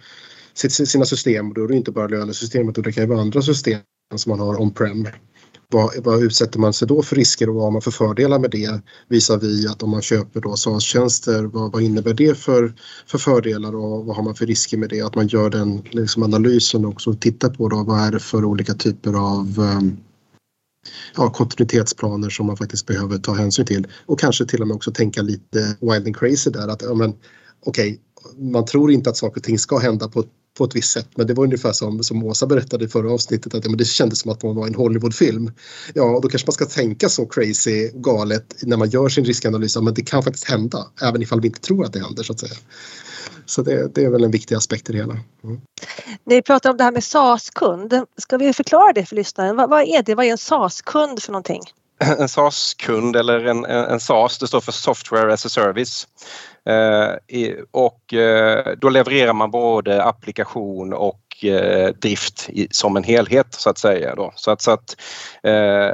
sina 0.70 1.06
system, 1.06 1.54
då 1.54 1.64
är 1.64 1.68
det 1.68 1.76
inte 1.76 1.92
bara 1.92 2.08
lönesystemet 2.08 2.78
utan 2.78 2.84
det 2.84 2.92
kan 2.92 3.04
ju 3.04 3.10
vara 3.10 3.22
andra 3.22 3.42
system 3.42 3.80
som 4.16 4.30
man 4.30 4.40
har 4.40 4.62
on-prem 4.62 5.08
vad, 5.74 6.04
vad 6.04 6.24
utsätter 6.24 6.60
man 6.60 6.74
sig 6.74 6.88
då 6.88 7.02
för 7.02 7.16
risker 7.16 7.50
och 7.50 7.56
vad 7.56 7.64
har 7.64 7.72
man 7.72 7.82
för 7.82 7.92
fördelar 7.92 8.40
med 8.40 8.52
det 8.52 8.82
visar 9.08 9.38
vi 9.38 9.68
att 9.68 9.84
om 9.84 9.90
man 9.90 10.02
köper 10.02 10.42
då 10.42 10.56
SaaS-tjänster, 10.56 11.44
vad, 11.44 11.72
vad, 11.72 11.82
innebär 11.82 12.14
det 12.14 12.38
för, 12.38 12.74
för 13.08 13.18
fördelar 13.18 13.76
och 13.76 14.06
vad 14.06 14.16
har 14.16 14.24
man 14.24 14.36
för 14.36 14.46
risker 14.46 14.78
med 14.78 14.90
det? 14.90 15.02
Att 15.02 15.16
man 15.16 15.28
gör 15.28 15.50
den 15.50 15.84
liksom 15.92 16.24
analysen 16.24 16.86
också 16.86 17.10
och 17.10 17.22
tittar 17.22 17.50
på 17.50 17.70
då 17.70 17.84
vad 17.84 18.00
är 18.00 18.12
det 18.12 18.20
för 18.20 18.46
olika 18.46 18.74
typer 18.74 19.14
av 19.14 19.60
um, 19.60 19.98
ja, 21.16 21.30
kontinuitetsplaner 21.30 22.30
som 22.30 22.46
man 22.46 22.58
faktiskt 22.58 22.86
behöver 22.86 23.18
ta 23.18 23.34
hänsyn 23.34 23.66
till 23.66 23.88
och 24.06 24.20
kanske 24.20 24.46
till 24.46 24.62
och 24.62 24.68
med 24.68 24.76
också 24.76 24.92
tänka 24.92 25.22
lite 25.22 25.78
wild 25.82 26.06
and 26.06 26.18
crazy 26.18 26.52
där 26.52 26.68
att 26.68 26.82
ja, 26.82 26.94
men 26.94 27.14
okej, 27.66 28.00
okay, 28.26 28.52
man 28.52 28.66
tror 28.66 28.92
inte 28.92 29.10
att 29.10 29.18
saker 29.18 29.40
och 29.40 29.44
ting 29.44 29.60
ska 29.60 29.78
hända 29.78 30.08
på 30.08 30.24
på 30.58 30.64
ett 30.64 30.76
visst 30.76 30.92
sätt. 30.92 31.08
Men 31.16 31.28
det 31.28 31.34
var 31.34 31.44
ungefär 31.44 31.72
som, 31.72 32.04
som 32.04 32.24
Åsa 32.24 32.46
berättade 32.46 32.86
i 32.86 32.88
förra 32.88 33.14
avsnittet 33.14 33.56
att 33.56 33.64
ja, 33.64 33.70
men 33.70 33.78
det 33.78 33.86
kändes 33.86 34.20
som 34.20 34.32
att 34.32 34.44
man 34.44 34.56
var 34.56 34.66
i 34.66 34.70
en 34.70 34.76
Hollywoodfilm. 34.76 35.52
Ja, 35.94 36.20
då 36.24 36.30
kanske 36.30 36.48
man 36.48 36.54
ska 36.54 36.66
tänka 36.66 37.10
så 37.10 37.26
crazy 37.26 37.90
galet 37.94 38.56
när 38.62 38.78
man 38.78 38.90
gör 38.90 39.10
sin 39.10 39.26
riskanalys. 39.26 39.78
Men 39.78 39.94
det 39.94 40.02
kan 40.02 40.24
faktiskt 40.24 40.50
hända, 40.50 40.88
även 41.02 41.22
ifall 41.22 41.42
vi 41.42 41.48
inte 41.48 41.62
tror 41.62 41.86
att 41.86 41.94
det 41.94 42.00
händer 42.00 42.24
så 42.24 42.34
att 42.34 42.40
säga. 42.40 42.56
Så 43.46 43.62
det, 43.62 43.96
det 43.96 44.04
är 44.04 44.10
väl 44.10 44.24
en 44.24 44.32
viktig 44.32 44.56
aspekt 44.56 44.90
i 44.90 44.94
det 44.94 44.98
hela. 44.98 45.18
Mm. 45.44 45.62
Ni 46.26 46.42
pratar 46.42 46.70
om 46.70 46.78
det 46.78 46.84
här 46.84 46.92
med 46.92 47.04
SAS-kund. 47.04 47.94
Ska 48.18 48.38
vi 48.38 48.54
förklara 48.54 48.94
det 48.94 49.06
för 49.06 49.16
lyssnaren? 49.16 49.56
Vad, 49.56 49.70
vad 49.70 49.82
är 49.82 50.04
det? 50.04 50.16
Vad 50.16 50.26
är 50.26 50.32
en 50.32 50.38
SAS-kund 50.38 51.22
för 51.22 51.32
någonting? 51.32 51.62
En 52.20 52.30
SAS-kund 52.30 53.16
eller 53.16 53.46
en, 53.46 53.66
en 53.66 54.00
SAS, 54.00 54.38
det 54.38 54.48
står 54.48 54.62
för 54.62 54.72
Software 54.72 55.34
as 55.34 55.46
a 55.46 55.50
Service. 55.50 56.08
Eh, 56.66 57.54
och 57.72 58.14
eh, 58.14 58.74
då 58.78 58.90
levererar 58.90 59.34
man 59.34 59.52
både 59.52 60.04
applikation 60.04 60.94
och 60.94 61.46
eh, 61.46 61.94
drift 61.94 62.50
som 62.72 62.98
en 62.98 63.04
helhet 63.04 63.48
så 63.50 63.70
att 63.70 63.78
säga. 63.78 64.16
Då. 64.16 64.34
Så 64.36 64.52
att, 64.52 64.62
så 64.62 64.72
att 64.72 64.96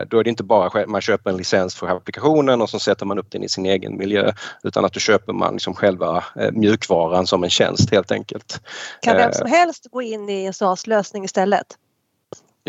då 0.07 0.19
är 0.19 0.23
det 0.23 0.29
inte 0.29 0.43
bara 0.43 0.85
man 0.87 1.01
köper 1.01 1.29
en 1.29 1.37
licens 1.37 1.75
för 1.75 1.87
applikationen 1.87 2.61
och 2.61 2.69
så 2.69 2.79
sätter 2.79 3.05
man 3.05 3.19
upp 3.19 3.31
den 3.31 3.43
i 3.43 3.49
sin 3.49 3.65
egen 3.65 3.97
miljö 3.97 4.31
utan 4.63 4.85
att 4.85 4.93
då 4.93 4.99
köper 4.99 5.33
man 5.33 5.53
liksom 5.53 5.73
själva 5.73 6.23
mjukvaran 6.51 7.27
som 7.27 7.43
en 7.43 7.49
tjänst 7.49 7.91
helt 7.91 8.11
enkelt. 8.11 8.61
Kan 9.01 9.17
vem 9.17 9.33
som 9.33 9.47
helst 9.47 9.87
gå 9.91 10.01
in 10.01 10.29
i 10.29 10.45
en 10.45 10.53
SAS-lösning 10.53 11.23
istället? 11.23 11.67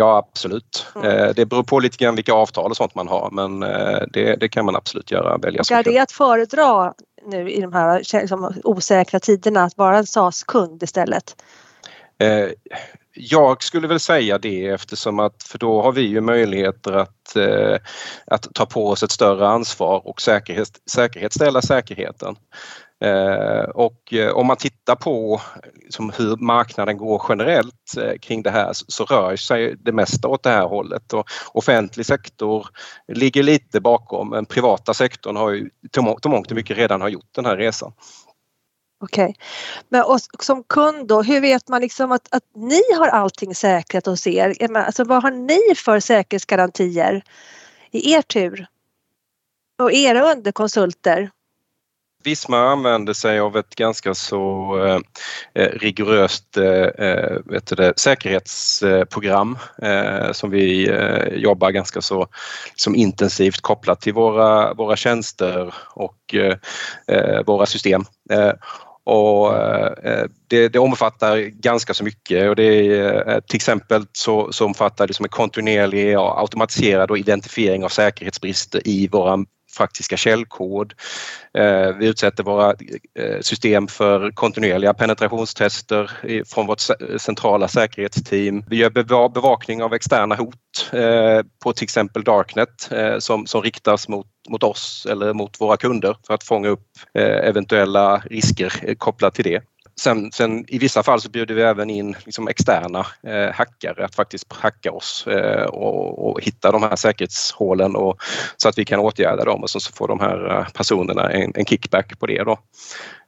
Ja 0.01 0.17
absolut. 0.17 0.87
Mm. 0.97 1.33
Det 1.37 1.47
beror 1.47 1.63
på 1.63 1.79
lite 1.79 2.05
grann 2.05 2.15
vilka 2.15 2.33
avtal 2.33 2.71
och 2.71 2.77
sånt 2.77 2.95
man 2.95 3.09
har 3.09 3.31
men 3.31 3.61
det, 4.13 4.37
det 4.41 4.49
kan 4.49 4.65
man 4.65 4.77
absolut 4.77 5.11
göra. 5.11 5.39
Välja 5.39 5.61
och 5.61 5.71
är 5.71 5.83
det 5.83 5.99
att 5.99 6.13
föredra 6.13 6.95
nu 7.27 7.51
i 7.51 7.61
de 7.61 7.73
här 7.73 8.21
liksom, 8.21 8.55
osäkra 8.65 9.21
tiderna 9.21 9.65
att 9.65 9.77
vara 9.77 9.99
en 9.99 10.07
SAS-kund 10.07 10.83
istället? 10.83 11.37
Eh, 12.19 12.49
jag 13.15 13.63
skulle 13.63 13.89
väl 13.89 14.01
säga 14.01 14.39
det 14.39 14.67
eftersom 14.67 15.19
att 15.19 15.43
för 15.43 15.59
då 15.59 15.83
har 15.83 15.93
vi 15.93 16.03
ju 16.03 16.21
möjligheter 16.21 16.93
att, 16.93 17.37
eh, 17.37 17.77
att 18.27 18.55
ta 18.55 18.67
på 18.67 18.89
oss 18.89 19.03
ett 19.03 19.11
större 19.11 19.49
ansvar 19.49 20.09
och 20.09 20.21
säkerhet, 20.21 20.69
säkerhetsställa 20.91 21.63
säkerheten. 21.63 22.37
Eh, 23.05 23.63
och 23.63 24.13
eh, 24.13 24.33
om 24.33 24.47
man 24.47 24.57
tittar 24.57 24.95
på 24.95 25.41
liksom 25.75 26.13
hur 26.19 26.37
marknaden 26.37 26.97
går 26.97 27.23
generellt 27.29 27.97
eh, 27.99 28.19
kring 28.19 28.43
det 28.43 28.51
här 28.51 28.71
så 28.73 29.05
rör 29.05 29.37
sig 29.37 29.77
det 29.79 29.93
mesta 29.93 30.29
åt 30.29 30.43
det 30.43 30.51
här 30.51 30.67
hållet. 30.67 31.13
Och 31.13 31.29
offentlig 31.53 32.07
sektor 32.07 32.67
ligger 33.09 33.43
lite 33.43 33.81
bakom 33.81 34.31
men 34.31 34.47
privata 34.47 34.95
sektorn 34.95 35.37
har 35.37 35.51
ju 35.51 35.71
till 35.91 36.03
mångt 36.03 36.51
och 36.51 36.57
mycket 36.57 36.77
redan 36.77 37.01
har 37.01 37.09
gjort 37.09 37.35
den 37.35 37.45
här 37.45 37.57
resan. 37.57 37.93
Okej. 39.03 39.25
Okay. 39.25 39.35
Men 39.89 40.03
och 40.03 40.21
som 40.41 40.65
kund 40.65 41.09
då, 41.09 41.23
hur 41.23 41.41
vet 41.41 41.69
man 41.69 41.81
liksom 41.81 42.13
att, 42.13 42.35
att 42.35 42.45
ni 42.55 42.83
har 42.99 43.09
allting 43.09 43.55
säkrat 43.55 44.07
hos 44.07 44.27
er? 44.27 44.77
Alltså, 44.77 45.05
vad 45.05 45.23
har 45.23 45.31
ni 45.31 45.75
för 45.77 46.01
säkerhetsgarantier 46.01 47.23
i 47.91 48.13
er 48.13 48.23
tur? 48.23 48.67
Och 49.79 49.93
era 49.93 50.33
underkonsulter? 50.33 51.31
Visma 52.25 52.59
använder 52.59 53.13
sig 53.13 53.41
av 53.41 53.57
ett 53.57 53.75
ganska 53.75 54.15
så 54.15 54.77
eh, 54.87 55.01
eh 55.63 55.69
rigoröst 55.69 56.57
eh, 56.57 57.07
eh 57.07 57.39
vet 57.45 57.77
det, 57.77 57.93
säkerhetsprogram 57.97 59.59
eh, 59.83 60.33
som 60.33 60.51
vi 60.51 60.89
eh, 60.89 61.35
jobbar 61.35 61.71
ganska 61.71 62.01
så 62.01 62.27
liksom 62.71 62.95
intensivt 62.95 63.61
kopplat 63.61 64.01
till 64.01 64.15
våra, 64.15 64.75
våra 64.75 64.97
tjänster 64.97 65.75
och 65.95 66.35
eh, 66.35 67.45
våra 67.47 67.67
system. 67.67 68.05
Och 69.05 69.53
det, 70.49 70.69
det, 70.69 70.79
omfattar 70.79 71.37
ganska 71.39 71.95
så 71.95 72.05
mycket 72.05 72.49
och 72.49 72.57
det 72.57 72.65
är 72.65 73.41
till 73.41 73.57
exempel 73.57 74.07
så, 74.13 74.53
så 74.53 74.67
omfattar 74.67 75.07
det 75.07 75.15
som 75.15 75.25
en 75.25 75.31
kontinuerlig 75.31 76.19
och 76.19 76.41
automatiserad 76.41 77.19
identifiering 77.19 77.85
av 77.85 77.89
säkerhetsbrister 77.89 78.89
i 78.89 79.09
våra 79.09 79.45
faktiska 79.77 80.17
källkod. 80.17 80.95
Eh, 81.59 81.97
vi 81.99 82.07
utsätter 82.07 82.45
våra 82.45 82.75
eh, 83.19 83.41
system 83.41 83.89
för 83.89 84.31
kontinuerliga 84.31 84.95
penetrationstester 84.95 86.11
från 86.45 86.67
vårt 86.67 86.81
centrala 87.21 87.69
säkerhetsteam. 87.69 88.65
Vi 88.69 88.77
gör 88.77 88.91
bevakning 89.29 89.83
av 89.83 89.95
externa 89.95 90.35
hot 90.35 90.91
eh, 90.93 91.41
på 91.65 91.73
till 91.73 91.85
exempel 91.85 92.25
Darknet 92.25 92.91
som, 93.19 93.47
som 93.47 93.63
riktas 93.63 94.09
mot, 94.09 94.27
mot 94.49 94.63
oss 94.63 95.07
eller 95.11 95.33
mot 95.33 95.61
våra 95.61 95.77
kunder 95.77 96.17
för 96.27 96.35
att 96.35 96.45
fånga 96.45 96.69
upp 96.69 96.87
eventuella 97.15 98.17
risker 98.17 98.95
kopplat 98.95 99.35
till 99.35 99.45
det. 99.45 99.63
Sen, 100.01 100.33
sen, 100.33 100.65
i 100.69 100.79
vissa 100.79 101.03
fall 101.03 101.21
så 101.21 101.29
bjuder 101.29 101.55
vi 101.55 101.63
även 101.63 101.91
in 101.91 102.17
liksom 102.25 102.49
externa 102.49 103.07
eh, 103.23 103.55
hackare 103.55 104.05
att 104.05 104.15
faktiskt 104.15 104.53
hacka 104.53 104.93
oss 104.93 105.27
eh, 105.27 105.65
och, 105.65 106.31
och, 106.31 106.41
hitta 106.43 106.73
de 106.73 106.83
här 106.83 106.97
säkerhetshålen 106.97 107.97
och, 107.97 108.23
så 108.57 108.69
att 108.69 108.79
vi 108.79 108.85
kan 108.85 109.01
åtgärda 109.01 109.45
dem 109.45 109.63
och 109.63 109.71
så, 109.71 109.81
så 109.81 109.93
får 109.93 110.09
de 110.09 110.21
här 110.21 110.59
eh, 110.59 110.69
personerna 110.69 111.31
en, 111.31 111.53
en 111.55 111.65
kickback 111.65 112.19
på 112.19 112.27
det. 112.27 112.45
Då. 112.45 112.59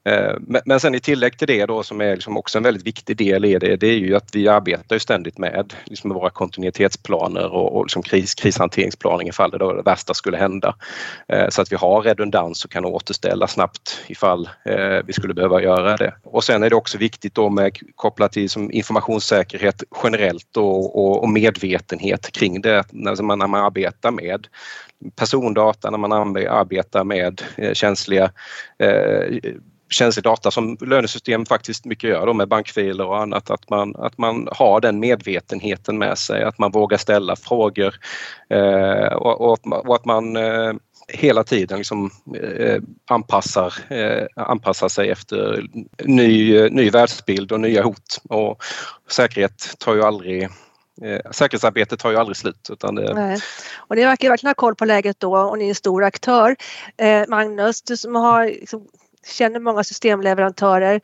Eh, 0.04 0.34
men 0.64 0.80
sen 0.80 0.94
i 0.94 1.00
tillägg 1.00 1.38
till 1.38 1.46
det 1.46 1.66
då 1.66 1.82
som 1.82 2.00
är 2.00 2.14
liksom 2.14 2.36
också 2.36 2.58
en 2.58 2.64
väldigt 2.64 2.86
viktig 2.86 3.16
del 3.16 3.44
i 3.44 3.58
det, 3.58 3.76
det 3.76 3.86
är 3.86 3.98
ju 3.98 4.16
att 4.16 4.34
vi 4.34 4.48
arbetar 4.48 4.98
ständigt 4.98 5.38
med, 5.38 5.74
liksom 5.84 6.10
våra 6.10 6.30
kontinuitetsplaner 6.30 7.52
och, 7.52 7.76
och 7.76 7.84
liksom 7.84 8.02
kris, 8.02 8.34
krishanteringsplaner 8.34 9.28
ifall 9.28 9.50
det, 9.50 9.58
då 9.58 9.72
det 9.72 9.82
värsta 9.82 10.14
skulle 10.14 10.36
hända. 10.36 10.74
Eh, 11.28 11.48
så 11.48 11.62
att 11.62 11.72
vi 11.72 11.76
har 11.76 12.02
redundans 12.02 12.64
och 12.64 12.70
kan 12.70 12.84
återställa 12.84 13.46
snabbt 13.46 14.04
ifall 14.06 14.48
eh, 14.64 14.98
vi 15.06 15.12
skulle 15.12 15.34
behöva 15.34 15.62
göra 15.62 15.96
det. 15.96 16.14
Och 16.22 16.44
sen 16.44 16.62
är 16.62 16.70
det 16.70 16.76
också 16.76 16.98
viktigt 16.98 17.34
då 17.34 17.50
med 17.50 17.78
kopplat 17.94 18.32
till 18.32 18.50
som 18.50 18.70
informationssäkerhet 18.70 19.82
generellt 20.02 20.56
och, 20.56 20.98
och, 20.98 21.22
och 21.22 21.28
medvetenhet 21.28 22.32
kring 22.32 22.60
det 22.60 22.84
när 22.90 23.22
man, 23.22 23.38
när 23.38 23.46
man 23.46 23.64
arbetar 23.64 24.10
med 24.10 24.46
persondata, 25.16 25.90
när 25.90 25.98
man 25.98 26.12
arbetar 26.12 27.04
med 27.04 27.42
känsliga 27.72 28.30
känslig 29.92 30.24
data 30.24 30.50
som 30.50 30.76
lönesystem 30.80 31.46
faktiskt 31.46 31.84
mycket 31.84 32.10
gör 32.10 32.26
då 32.26 32.34
med 32.34 32.48
bankfiler 32.48 33.06
och 33.06 33.18
annat. 33.18 33.50
Att 33.50 33.70
man, 33.70 33.96
att 33.96 34.18
man 34.18 34.48
har 34.52 34.80
den 34.80 35.00
medvetenheten 35.00 35.98
med 35.98 36.18
sig, 36.18 36.42
att 36.42 36.58
man 36.58 36.70
vågar 36.70 36.98
ställa 36.98 37.36
frågor 37.36 37.94
eh, 38.50 39.12
och, 39.12 39.40
och, 39.40 39.86
och, 39.88 39.94
att 39.94 40.04
man 40.04 40.36
eh, 40.36 40.72
hela 41.08 41.44
tiden 41.44 41.78
liksom, 41.78 42.10
eh, 42.42 42.82
anpassar, 43.10 43.74
eh, 43.88 44.26
anpassar 44.36 44.88
sig 44.88 45.10
efter 45.10 45.66
ny, 46.04 46.68
ny 46.68 46.90
världsbild 46.90 47.52
och 47.52 47.60
nya 47.60 47.82
hot. 47.82 48.20
Och 48.28 48.62
säkerhet 49.10 49.74
tar 49.78 49.94
ju 49.94 50.02
aldrig 50.02 50.48
Eh, 51.02 51.30
säkerhetsarbetet 51.30 51.98
tar 51.98 52.10
ju 52.10 52.16
aldrig 52.16 52.36
slut. 52.36 52.68
Utan 52.72 52.94
det... 52.94 53.14
Nej. 53.14 53.40
Och 53.76 53.96
ni 53.96 54.04
verkar 54.04 54.28
verkligen 54.28 54.50
ha 54.50 54.54
koll 54.54 54.74
på 54.74 54.84
läget 54.84 55.20
då 55.20 55.36
och 55.36 55.58
ni 55.58 55.64
är 55.64 55.68
en 55.68 55.74
stor 55.74 56.04
aktör. 56.04 56.56
Eh, 56.96 57.22
Magnus, 57.28 57.82
du 57.82 57.96
som 57.96 58.14
har 58.14 58.44
liksom 58.44 58.88
känner 59.26 59.60
många 59.60 59.84
systemleverantörer. 59.84 61.00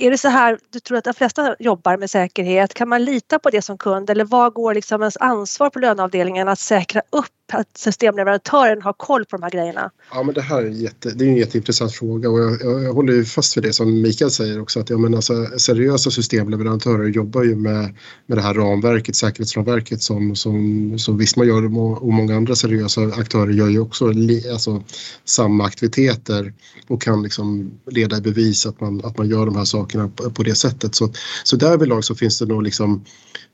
Är 0.00 0.10
det 0.10 0.18
så 0.18 0.28
här, 0.28 0.58
du 0.70 0.80
tror 0.80 0.98
att 0.98 1.04
de 1.04 1.14
flesta 1.14 1.56
jobbar 1.58 1.96
med 1.96 2.10
säkerhet? 2.10 2.74
Kan 2.74 2.88
man 2.88 3.04
lita 3.04 3.38
på 3.38 3.50
det 3.50 3.62
som 3.62 3.78
kund 3.78 4.10
eller 4.10 4.24
vad 4.24 4.52
går 4.52 4.74
liksom 4.74 5.02
ens 5.02 5.16
ansvar 5.16 5.70
på 5.70 5.78
löneavdelningen 5.78 6.48
att 6.48 6.58
säkra 6.58 7.02
upp 7.10 7.26
att 7.52 7.76
systemleverantören 7.76 8.82
har 8.82 8.92
koll 8.92 9.24
på 9.24 9.36
de 9.36 9.42
här 9.42 9.50
grejerna? 9.50 9.90
Ja, 10.12 10.22
men 10.22 10.34
det 10.34 10.40
här 10.40 10.62
är, 10.62 10.68
jätte, 10.68 11.10
det 11.10 11.24
är 11.24 11.28
en 11.28 11.36
jätteintressant 11.36 11.92
fråga 11.92 12.30
och 12.30 12.38
jag, 12.40 12.62
jag, 12.62 12.82
jag 12.82 12.92
håller 12.92 13.24
fast 13.24 13.56
vid 13.56 13.64
det 13.64 13.72
som 13.72 14.02
Mikael 14.02 14.30
säger 14.30 14.60
också 14.60 14.80
att 14.80 14.90
ja, 14.90 14.98
men 14.98 15.14
alltså, 15.14 15.46
seriösa 15.58 16.10
systemleverantörer 16.10 17.08
jobbar 17.08 17.42
ju 17.42 17.56
med, 17.56 17.94
med 18.26 18.38
det 18.38 18.42
här 18.42 18.54
ramverket, 18.54 19.16
säkerhetsramverket 19.16 20.02
som, 20.02 20.36
som, 20.36 20.98
som 20.98 21.18
Visma 21.18 21.44
gör 21.44 21.64
och 21.64 22.12
många 22.12 22.36
andra 22.36 22.54
seriösa 22.54 23.00
aktörer 23.00 23.52
gör 23.52 23.68
ju 23.68 23.80
också 23.80 24.08
alltså, 24.52 24.82
samma 25.24 25.64
aktiviteter 25.64 26.52
och 26.88 27.02
kan 27.02 27.22
liksom 27.22 27.70
leda 27.86 28.16
i 28.16 28.20
bevis 28.20 28.66
att 28.66 28.80
man, 28.80 29.04
att 29.04 29.18
man 29.18 29.28
gör 29.28 29.46
de 29.46 29.56
här 29.56 29.64
sakerna 29.64 29.87
på, 29.88 30.30
på 30.30 30.42
det 30.42 30.54
sättet. 30.54 30.94
Så, 30.94 31.12
så 31.44 31.56
därvidlag 31.56 32.04
så 32.04 32.14
finns 32.14 32.38
det 32.38 32.46
nog 32.46 32.62
liksom 32.62 33.04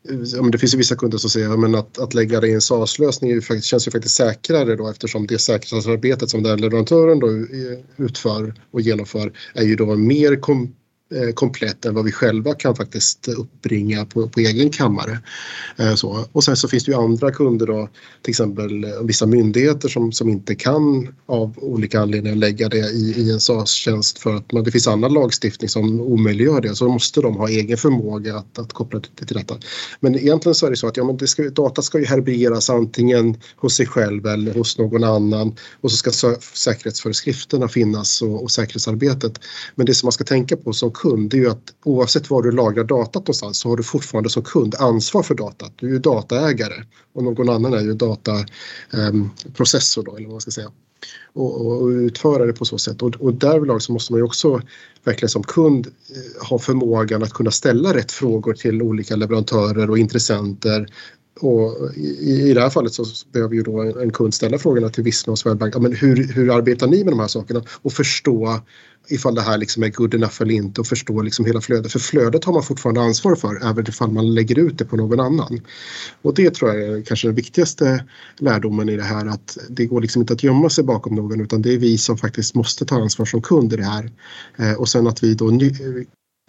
eh, 0.08 0.44
det 0.44 0.58
finns 0.58 0.74
ju 0.74 0.78
vissa 0.78 0.96
kunder 0.96 1.18
som 1.18 1.30
säger 1.30 1.78
att, 1.78 1.98
att 1.98 2.14
lägga 2.14 2.40
det 2.40 2.48
i 2.48 2.52
en 2.52 2.60
SAS-lösning 2.60 3.42
känns 3.62 3.86
ju 3.86 3.90
faktiskt 3.90 4.14
säkrare 4.14 4.76
då 4.76 4.88
eftersom 4.88 5.26
det 5.26 5.38
säkerhetsarbetet 5.38 6.30
som 6.30 6.42
den 6.42 6.60
leverantören 6.60 7.20
då 7.20 7.28
eh, 7.28 8.04
utför 8.04 8.54
och 8.70 8.80
genomför 8.80 9.32
är 9.54 9.64
ju 9.64 9.76
då 9.76 9.96
mer 9.96 10.40
kom, 10.40 10.74
Eh, 11.14 11.32
komplett 11.32 11.84
än 11.84 11.94
vad 11.94 12.04
vi 12.04 12.12
själva 12.12 12.54
kan 12.54 12.76
faktiskt 12.76 13.28
uppbringa 13.28 14.04
på, 14.04 14.28
på 14.28 14.40
egen 14.40 14.70
kammare. 14.70 15.18
Eh, 15.76 15.94
så. 15.94 16.24
Och 16.32 16.44
sen 16.44 16.56
så 16.56 16.68
finns 16.68 16.84
det 16.84 16.92
ju 16.92 16.98
andra 16.98 17.30
kunder 17.30 17.66
då, 17.66 17.88
till 18.22 18.30
exempel 18.30 18.84
eh, 18.84 18.90
vissa 19.02 19.26
myndigheter 19.26 19.88
som, 19.88 20.12
som 20.12 20.28
inte 20.28 20.54
kan 20.54 21.14
av 21.26 21.54
olika 21.56 22.00
anledningar 22.00 22.36
lägga 22.36 22.68
det 22.68 22.90
i, 22.90 23.14
i 23.16 23.30
en 23.30 23.40
SAS-tjänst 23.40 24.18
för 24.18 24.34
att 24.34 24.52
men 24.52 24.64
det 24.64 24.70
finns 24.70 24.88
annan 24.88 25.12
lagstiftning 25.12 25.68
som 25.68 26.00
omöjliggör 26.00 26.60
det. 26.60 26.74
Så 26.74 26.88
måste 26.88 27.20
de 27.20 27.36
ha 27.36 27.48
egen 27.48 27.78
förmåga 27.78 28.36
att, 28.36 28.58
att 28.58 28.72
koppla 28.72 29.00
det 29.00 29.26
till 29.26 29.36
detta. 29.36 29.54
Men 30.00 30.18
egentligen 30.18 30.54
så 30.54 30.66
är 30.66 30.70
det 30.70 30.76
så 30.76 30.86
att 30.86 30.96
ja, 30.96 31.04
men 31.04 31.16
det 31.16 31.26
ska, 31.26 31.42
data 31.42 31.82
ska 31.82 31.98
ju 31.98 32.04
herberas 32.04 32.70
antingen 32.70 33.36
hos 33.56 33.76
sig 33.76 33.86
själv 33.86 34.26
eller 34.26 34.54
hos 34.54 34.78
någon 34.78 35.04
annan 35.04 35.56
och 35.80 35.90
så 35.90 35.96
ska 35.96 36.36
säkerhetsföreskrifterna 36.54 37.68
finnas 37.68 38.22
och, 38.22 38.42
och 38.42 38.50
säkerhetsarbetet. 38.50 39.40
Men 39.74 39.86
det 39.86 39.94
som 39.94 40.06
man 40.06 40.12
ska 40.12 40.24
tänka 40.24 40.56
på 40.56 40.72
som 40.72 40.90
kund 41.04 41.30
det 41.30 41.36
är 41.36 41.38
ju 41.38 41.50
att 41.50 41.74
oavsett 41.84 42.30
var 42.30 42.42
du 42.42 42.52
lagrar 42.52 42.84
datat 42.84 43.14
någonstans 43.14 43.58
så 43.58 43.68
har 43.68 43.76
du 43.76 43.82
fortfarande 43.82 44.30
som 44.30 44.42
kund 44.42 44.74
ansvar 44.74 45.22
för 45.22 45.34
datat. 45.34 45.72
Du 45.76 45.86
är 45.86 45.90
ju 45.90 45.98
dataägare 45.98 46.84
och 47.12 47.24
någon 47.24 47.48
annan 47.48 47.74
är 47.74 47.80
ju 47.80 47.94
dataprocessor 47.94 50.02
ehm, 50.02 50.06
då 50.06 50.16
eller 50.16 50.26
vad 50.26 50.32
man 50.32 50.40
ska 50.40 50.50
säga. 50.50 50.70
Och, 51.32 51.66
och, 51.66 51.82
och 51.82 51.88
utföra 51.88 52.46
det 52.46 52.52
på 52.52 52.64
så 52.64 52.78
sätt. 52.78 53.02
Och, 53.02 53.14
och 53.14 53.34
därvidlag 53.34 53.82
så 53.82 53.92
måste 53.92 54.12
man 54.12 54.18
ju 54.18 54.24
också 54.24 54.60
verkligen 55.04 55.30
som 55.30 55.42
kund 55.42 55.86
eh, 55.86 55.92
ha 56.48 56.58
förmågan 56.58 57.22
att 57.22 57.32
kunna 57.32 57.50
ställa 57.50 57.94
rätt 57.94 58.12
frågor 58.12 58.54
till 58.54 58.82
olika 58.82 59.16
leverantörer 59.16 59.90
och 59.90 59.98
intressenter 59.98 60.86
och 61.40 61.94
i, 61.96 62.50
i 62.50 62.54
det 62.54 62.60
här 62.60 62.70
fallet 62.70 62.92
så 62.92 63.04
behöver 63.32 63.54
ju 63.54 63.62
då 63.62 63.80
en, 63.80 64.00
en 64.00 64.12
kund 64.12 64.34
ställa 64.34 64.58
frågorna 64.58 64.88
till 64.88 65.04
Visma 65.04 65.30
och 65.30 65.38
Swedbank. 65.38 65.74
Ja, 65.74 65.78
men 65.78 65.92
hur, 65.92 66.32
hur 66.32 66.56
arbetar 66.56 66.86
ni 66.86 67.04
med 67.04 67.12
de 67.12 67.20
här 67.20 67.28
sakerna? 67.28 67.62
Och 67.82 67.92
förstå 67.92 68.60
ifall 69.08 69.34
det 69.34 69.40
här 69.40 69.58
liksom 69.58 69.82
är 69.82 69.88
good 69.88 70.14
enough 70.14 70.42
eller 70.42 70.54
inte 70.54 70.80
och 70.80 70.86
förstå 70.86 71.22
liksom 71.22 71.44
hela 71.44 71.60
flödet. 71.60 71.92
För 71.92 71.98
flödet 71.98 72.44
har 72.44 72.52
man 72.52 72.62
fortfarande 72.62 73.00
ansvar 73.00 73.34
för 73.34 73.70
även 73.70 73.88
ifall 73.88 74.10
man 74.10 74.34
lägger 74.34 74.58
ut 74.58 74.78
det 74.78 74.84
på 74.84 74.96
någon 74.96 75.20
annan. 75.20 75.60
Och 76.22 76.34
det 76.34 76.54
tror 76.54 76.74
jag 76.74 76.82
är 76.82 77.02
kanske 77.02 77.28
den 77.28 77.34
viktigaste 77.34 78.04
lärdomen 78.38 78.88
i 78.88 78.96
det 78.96 79.02
här 79.02 79.26
att 79.26 79.58
det 79.68 79.86
går 79.86 80.00
liksom 80.00 80.22
inte 80.22 80.32
att 80.32 80.42
gömma 80.42 80.70
sig 80.70 80.84
bakom 80.84 81.14
någon 81.14 81.40
utan 81.40 81.62
det 81.62 81.74
är 81.74 81.78
vi 81.78 81.98
som 81.98 82.18
faktiskt 82.18 82.54
måste 82.54 82.84
ta 82.84 83.00
ansvar 83.00 83.26
som 83.26 83.42
kund 83.42 83.72
i 83.72 83.76
det 83.76 83.84
här. 83.84 84.10
Eh, 84.56 84.72
och 84.72 84.88
sen 84.88 85.06
att 85.06 85.22
vi 85.22 85.34
då 85.34 85.50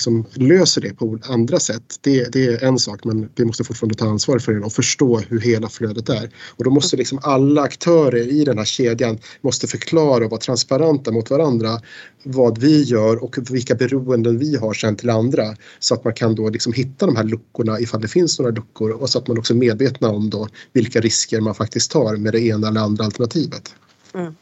som 0.03 0.25
löser 0.33 0.81
det 0.81 0.93
på 0.93 1.19
andra 1.23 1.59
sätt, 1.59 1.99
det, 2.01 2.33
det, 2.33 2.45
är 2.45 2.63
en 2.63 2.79
sak 2.79 3.03
men 3.03 3.29
vi 3.35 3.45
måste 3.45 3.63
fortfarande 3.63 3.95
ta 3.95 4.05
ansvar 4.05 4.39
för 4.39 4.53
det 4.53 4.65
och 4.65 4.73
förstå 4.73 5.19
hur 5.19 5.39
hela 5.39 5.69
flödet 5.69 6.09
är. 6.09 6.29
Och 6.57 6.63
då 6.63 6.69
måste 6.69 6.97
liksom 6.97 7.19
alla 7.23 7.61
aktörer 7.61 8.27
i 8.27 8.43
den 8.43 8.57
här 8.57 8.65
kedjan 8.65 9.19
måste 9.41 9.67
förklara 9.67 10.25
och 10.25 10.31
vara 10.31 10.41
transparenta 10.41 11.11
mot 11.11 11.29
varandra 11.29 11.81
vad 12.23 12.57
vi 12.57 12.83
gör 12.83 13.23
och 13.23 13.35
vilka 13.51 13.75
beroenden 13.75 14.39
vi 14.39 14.55
har 14.55 14.73
sen 14.73 14.95
till 14.95 15.09
andra 15.09 15.55
så 15.79 15.93
att 15.93 16.03
man 16.03 16.13
kan 16.13 16.35
då 16.35 16.49
liksom 16.49 16.73
hitta 16.73 17.05
de 17.05 17.15
här 17.15 17.23
luckorna 17.23 17.79
ifall 17.79 18.01
det 18.01 18.07
finns 18.07 18.39
några 18.39 18.51
luckor 18.51 18.91
och 18.91 19.09
så 19.09 19.19
att 19.19 19.27
man 19.27 19.37
också 19.37 19.53
är 19.53 19.57
medvetna 19.57 20.09
om 20.09 20.29
då 20.29 20.47
vilka 20.73 21.01
risker 21.01 21.41
man 21.41 21.55
faktiskt 21.55 21.91
tar 21.91 22.15
med 22.15 22.33
det 22.33 22.41
ena 22.41 22.67
eller 22.67 22.81
andra 22.81 23.05
alternativet. 23.05 23.75
Mm. 24.13 24.35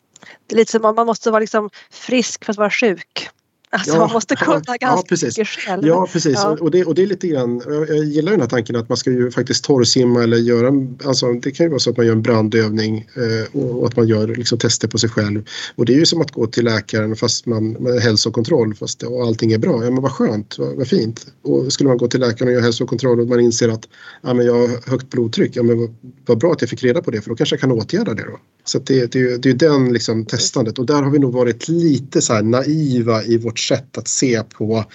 Det 0.48 0.56
är 0.56 0.58
lite 0.58 0.72
som 0.72 0.86
att 0.86 0.96
man 0.96 1.06
måste 1.06 1.32
vara 1.32 1.40
liksom 1.40 1.70
frisk 1.92 2.46
för 2.46 2.52
att 2.52 2.58
vara 2.58 2.70
sjuk. 2.70 3.30
Alltså 3.74 3.94
ja, 3.94 4.00
man 4.00 4.12
måste 4.14 4.36
kunna 4.36 4.62
ja, 4.66 4.76
ganska 4.80 4.86
ja, 4.86 5.04
precis. 5.10 5.38
mycket 5.38 5.48
själv. 5.48 5.88
Ja 5.88 6.08
precis 6.14 6.34
ja. 6.34 6.58
Och, 6.62 6.72
det, 6.72 6.86
och 6.86 6.96
det 6.96 7.04
är 7.04 7.08
lite 7.08 7.28
grann, 7.28 7.62
jag 7.68 7.98
gillar 7.98 8.32
den 8.32 8.42
här 8.42 8.48
tanken 8.48 8.76
att 8.76 8.90
man 8.90 8.98
ska 8.98 9.12
ju 9.12 9.32
faktiskt 9.32 9.64
torrsimma 9.64 10.24
eller 10.24 10.38
göra, 10.38 10.72
alltså 11.06 11.34
det 11.34 11.52
kan 11.52 11.66
ju 11.66 11.70
vara 11.70 11.80
så 11.80 11.90
att 11.90 11.98
man 11.98 12.06
gör 12.06 12.14
en 12.14 12.22
brandövning 12.22 13.08
eh, 13.16 13.62
och, 13.62 13.80
och, 13.80 13.88
att 13.88 13.96
man 13.96 14.08
gör 14.08 14.28
liksom 14.28 14.58
tester 14.58 14.88
på 14.88 14.98
sig 14.98 15.10
själv. 15.10 15.44
Och 15.76 15.86
det 15.86 15.94
är 15.94 15.98
ju 15.98 16.06
som 16.06 16.22
att 16.22 16.32
gå 16.32 16.48
till 16.48 16.66
läkaren 16.66 17.16
fast 17.16 17.46
man 17.46 17.72
med 17.72 18.02
hälsokontroll 18.02 18.76
fast 18.76 19.04
och 19.04 19.24
allting 19.24 19.52
är 19.52 19.58
bra. 19.58 19.84
Ja 19.84 19.92
men 19.92 20.02
vad 20.02 20.12
skönt, 20.12 20.56
vad, 20.60 20.76
vad 20.76 20.88
fint. 20.88 21.28
Och 21.42 21.74
skulle 21.74 21.88
man 21.88 21.98
gå 21.98 22.08
till 22.08 22.20
läkaren 22.20 22.48
och 22.48 22.54
göra 22.54 22.64
hälsokontroll 22.64 23.20
och 23.20 23.28
man 23.28 23.40
inser 23.40 23.70
att 23.70 23.88
ja, 24.22 24.34
men 24.34 24.46
jag 24.46 24.54
har 24.54 24.90
högt 24.92 25.10
blodtryck, 25.10 25.56
ja 25.56 25.64
men 25.64 25.80
vad, 25.80 25.96
vad 26.26 26.38
bra 26.38 26.52
att 26.52 26.62
jag 26.62 26.70
fick 26.70 26.84
reda 26.84 27.02
på 27.02 27.12
det 27.12 27.22
för 27.22 27.30
då 27.30 27.36
kanske 27.36 27.54
jag 27.54 27.62
kan 27.62 27.72
åtgärda 27.72 28.14
det 28.14 28.24
då. 28.24 28.40
Så 28.66 28.80
det, 28.80 29.12
det, 29.12 29.38
det 29.38 29.50
är 29.50 29.52
ju 29.52 29.58
den 29.58 29.94
liksom 29.94 30.26
testandet 30.26 30.80
och 30.80 30.86
där 30.86 31.04
har 31.04 31.12
vi 31.12 31.20
nog 31.20 31.34
varit 31.34 31.68
lite 31.68 32.22
så 32.22 32.42
naiva 32.42 33.24
i 33.24 33.38
vårt 33.38 33.60
sätt 33.68 33.98
att 33.98 34.08
se 34.08 34.44
på 34.44 34.86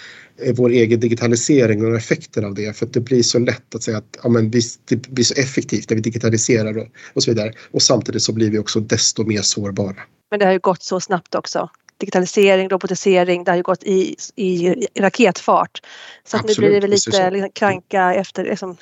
eh, 0.43 0.55
vår 0.57 0.71
egen 0.71 1.01
digitalisering 1.01 1.87
och 1.87 1.97
effekter 1.97 2.43
av 2.43 2.55
det. 2.55 2.77
För 2.77 2.87
att 2.87 2.93
det 2.93 3.01
blir 3.01 3.23
så 3.23 3.39
lätt 3.39 3.75
att 3.75 3.83
säga 3.83 3.99
att 3.99 4.19
ja, 4.23 4.29
men 4.29 4.51
det 4.51 5.09
blir 5.09 5.25
så 5.25 5.35
effektivt 5.35 5.91
när 5.91 5.95
vi 5.95 6.03
digitaliserar 6.03 6.79
och, 6.79 6.87
och 7.15 7.23
så 7.23 7.31
vidare. 7.31 7.53
Och 7.71 7.83
samtidigt 7.83 8.23
så 8.23 8.33
blir 8.33 8.51
vi 8.51 8.59
också 8.59 8.81
desto 8.81 9.25
mer 9.25 9.43
sårbara. 9.43 9.97
Men 10.31 10.41
det 10.41 10.47
har 10.47 10.53
ju 10.53 10.59
gått 10.59 10.83
så 10.83 11.01
snabbt 11.01 11.35
också 11.35 11.71
digitalisering, 11.99 12.69
robotisering, 12.69 13.45
det 13.45 13.51
har 13.51 13.57
ju 13.57 13.63
gått 13.63 13.83
i, 13.83 14.17
i 14.37 14.75
raketfart. 14.99 15.83
Så 16.25 16.37
att 16.37 16.47
nu 16.47 16.55
blir 16.55 16.71
det 16.71 16.81
väl 16.81 16.91
lite 16.91 17.31
liksom, 17.31 17.51
kranka 17.51 18.15
efter, 18.15 18.45
liksom, 18.45 18.77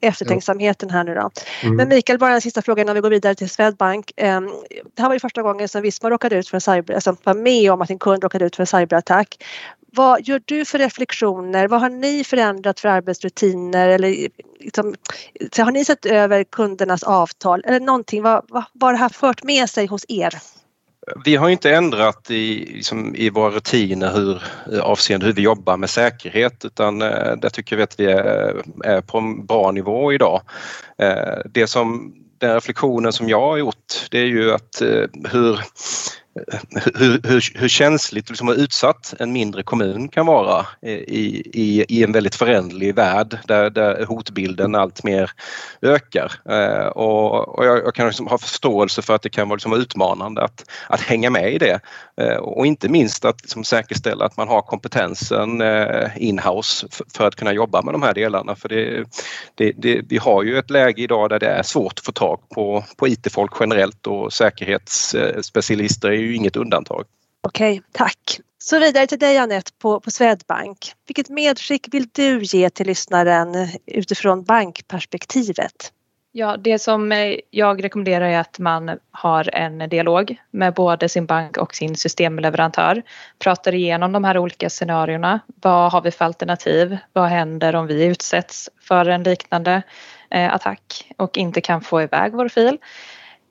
eftertänksamheten 0.00 0.90
här 0.90 1.04
nu 1.04 1.14
då. 1.14 1.30
Mm. 1.62 1.76
Men 1.76 1.88
Mikael, 1.88 2.18
bara 2.18 2.34
en 2.34 2.40
sista 2.40 2.62
fråga 2.62 2.82
innan 2.82 2.94
vi 2.94 3.00
går 3.00 3.10
vidare 3.10 3.34
till 3.34 3.50
Swedbank. 3.50 4.12
Ehm, 4.16 4.46
det 4.94 5.02
här 5.02 5.08
var 5.08 5.14
ju 5.14 5.20
första 5.20 5.42
gången 5.42 5.68
som 5.68 5.82
Visma 5.82 6.10
råkade 6.10 6.36
ut 6.36 6.48
för 6.48 6.56
en 6.56 6.60
cyber, 6.60 6.94
alltså 6.94 7.16
var 7.24 7.34
med 7.34 7.72
om 7.72 7.82
att 7.82 7.90
en 7.90 7.98
kund 7.98 8.22
råkade 8.22 8.44
ut 8.44 8.56
för 8.56 8.62
en 8.62 8.66
cyberattack. 8.66 9.44
Vad 9.92 10.28
gör 10.28 10.42
du 10.44 10.64
för 10.64 10.78
reflektioner? 10.78 11.68
Vad 11.68 11.80
har 11.80 11.88
ni 11.88 12.24
förändrat 12.24 12.80
för 12.80 12.88
arbetsrutiner? 12.88 13.88
Eller 13.88 14.28
liksom, 14.60 14.94
har 15.58 15.70
ni 15.70 15.84
sett 15.84 16.06
över 16.06 16.44
kundernas 16.44 17.02
avtal? 17.02 17.62
Eller 17.66 17.80
någonting, 17.80 18.22
vad, 18.22 18.44
vad, 18.48 18.64
vad 18.72 18.88
har 18.88 18.92
det 18.92 18.98
här 18.98 19.08
fört 19.08 19.42
med 19.42 19.70
sig 19.70 19.86
hos 19.86 20.04
er? 20.08 20.34
Vi 21.24 21.36
har 21.36 21.48
inte 21.48 21.70
ändrat 21.70 22.30
i, 22.30 22.72
liksom, 22.74 23.16
i 23.16 23.30
våra 23.30 23.50
rutiner 23.50 24.12
hur, 24.12 24.42
eh, 24.72 24.80
avseende 24.80 25.26
hur 25.26 25.32
vi 25.32 25.42
jobbar 25.42 25.76
med 25.76 25.90
säkerhet 25.90 26.64
utan 26.64 27.02
eh, 27.02 27.36
där 27.36 27.48
tycker 27.48 27.76
vi 27.76 27.82
att 27.82 28.00
vi 28.00 28.06
är, 28.06 28.62
är 28.84 29.00
på 29.00 29.18
en 29.18 29.46
bra 29.46 29.70
nivå 29.70 30.12
idag. 30.12 30.40
Eh, 30.98 31.38
det 31.44 31.66
som, 31.66 32.14
den 32.38 32.54
reflektionen 32.54 33.12
som 33.12 33.28
jag 33.28 33.40
har 33.40 33.56
gjort 33.56 34.08
det 34.10 34.18
är 34.18 34.26
ju 34.26 34.52
att 34.52 34.82
eh, 34.82 35.04
hur 35.32 35.60
hur, 36.94 37.28
hur, 37.28 37.58
hur 37.60 37.68
känsligt 37.68 38.28
liksom, 38.28 38.48
och 38.48 38.54
utsatt 38.54 39.14
en 39.18 39.32
mindre 39.32 39.62
kommun 39.62 40.08
kan 40.08 40.26
vara 40.26 40.66
i, 40.82 40.92
i, 41.52 41.84
i 41.88 42.04
en 42.04 42.12
väldigt 42.12 42.34
föränderlig 42.34 42.94
värld 42.94 43.38
där, 43.46 43.70
där 43.70 44.04
hotbilden 44.04 44.74
allt 44.74 45.04
mer 45.04 45.30
ökar. 45.82 46.32
Eh, 46.48 46.86
och, 46.86 47.58
och 47.58 47.66
jag, 47.66 47.78
jag, 47.78 47.94
kan 47.94 48.06
liksom 48.06 48.26
ha 48.26 48.38
förståelse 48.38 49.02
för 49.02 49.14
att 49.14 49.22
det 49.22 49.28
kan 49.28 49.48
vara 49.48 49.56
liksom 49.56 49.72
utmanande 49.72 50.44
att, 50.44 50.64
att 50.88 51.00
hänga 51.00 51.30
med 51.30 51.52
i 51.52 51.58
det 51.58 51.80
eh, 52.20 52.36
och 52.36 52.66
inte 52.66 52.88
minst 52.88 53.24
att 53.24 53.42
liksom, 53.42 53.64
säkerställa 53.64 54.24
att 54.24 54.36
man 54.36 54.48
har 54.48 54.62
kompetensen 54.62 55.60
eh, 55.60 56.10
inhouse 56.16 56.86
för, 56.90 57.04
för, 57.14 57.26
att 57.26 57.36
kunna 57.36 57.52
jobba 57.52 57.82
med 57.82 57.94
de 57.94 58.02
här 58.02 58.14
delarna. 58.14 58.54
För 58.54 58.68
det, 58.68 59.04
det, 59.54 59.72
det, 59.76 60.00
vi 60.08 60.16
har 60.16 60.42
ju 60.42 60.58
ett 60.58 60.70
läge 60.70 61.02
idag 61.02 61.30
där 61.30 61.38
det 61.38 61.46
är 61.46 61.62
svårt 61.62 61.92
att 61.98 62.04
få 62.04 62.12
tag 62.12 62.40
på, 62.54 62.84
på 62.96 63.08
IT-folk 63.08 63.52
generellt 63.60 64.06
och 64.06 64.32
säkerhetsspecialister 64.32 66.08
eh, 66.08 66.14
är 66.14 66.22
ju 66.26 66.34
inget 66.34 66.56
undantag. 66.56 67.04
Okej, 67.42 67.82
tack. 67.92 68.40
Så 68.58 68.78
vidare 68.78 69.06
till 69.06 69.18
dig 69.18 69.38
Anette 69.38 69.70
på, 69.78 70.00
på 70.00 70.10
Swedbank. 70.10 70.78
Vilket 71.06 71.28
medskick 71.28 71.94
vill 71.94 72.08
du 72.12 72.40
ge 72.42 72.70
till 72.70 72.86
lyssnaren 72.86 73.68
utifrån 73.86 74.44
bankperspektivet? 74.44 75.92
Ja, 76.38 76.56
det 76.56 76.78
som 76.78 77.12
jag 77.50 77.84
rekommenderar 77.84 78.28
är 78.28 78.38
att 78.38 78.58
man 78.58 78.98
har 79.10 79.54
en 79.54 79.88
dialog 79.88 80.36
med 80.50 80.74
både 80.74 81.08
sin 81.08 81.26
bank 81.26 81.56
och 81.56 81.74
sin 81.74 81.96
systemleverantör. 81.96 83.02
Pratar 83.38 83.74
igenom 83.74 84.12
de 84.12 84.24
här 84.24 84.38
olika 84.38 84.70
scenarierna. 84.70 85.40
Vad 85.46 85.92
har 85.92 86.00
vi 86.00 86.10
för 86.10 86.24
alternativ? 86.24 86.96
Vad 87.12 87.28
händer 87.28 87.76
om 87.76 87.86
vi 87.86 88.04
utsätts 88.04 88.70
för 88.80 89.08
en 89.08 89.22
liknande 89.22 89.82
eh, 90.30 90.54
attack 90.54 91.10
och 91.16 91.38
inte 91.38 91.60
kan 91.60 91.80
få 91.80 92.02
iväg 92.02 92.32
vår 92.32 92.48
fil? 92.48 92.78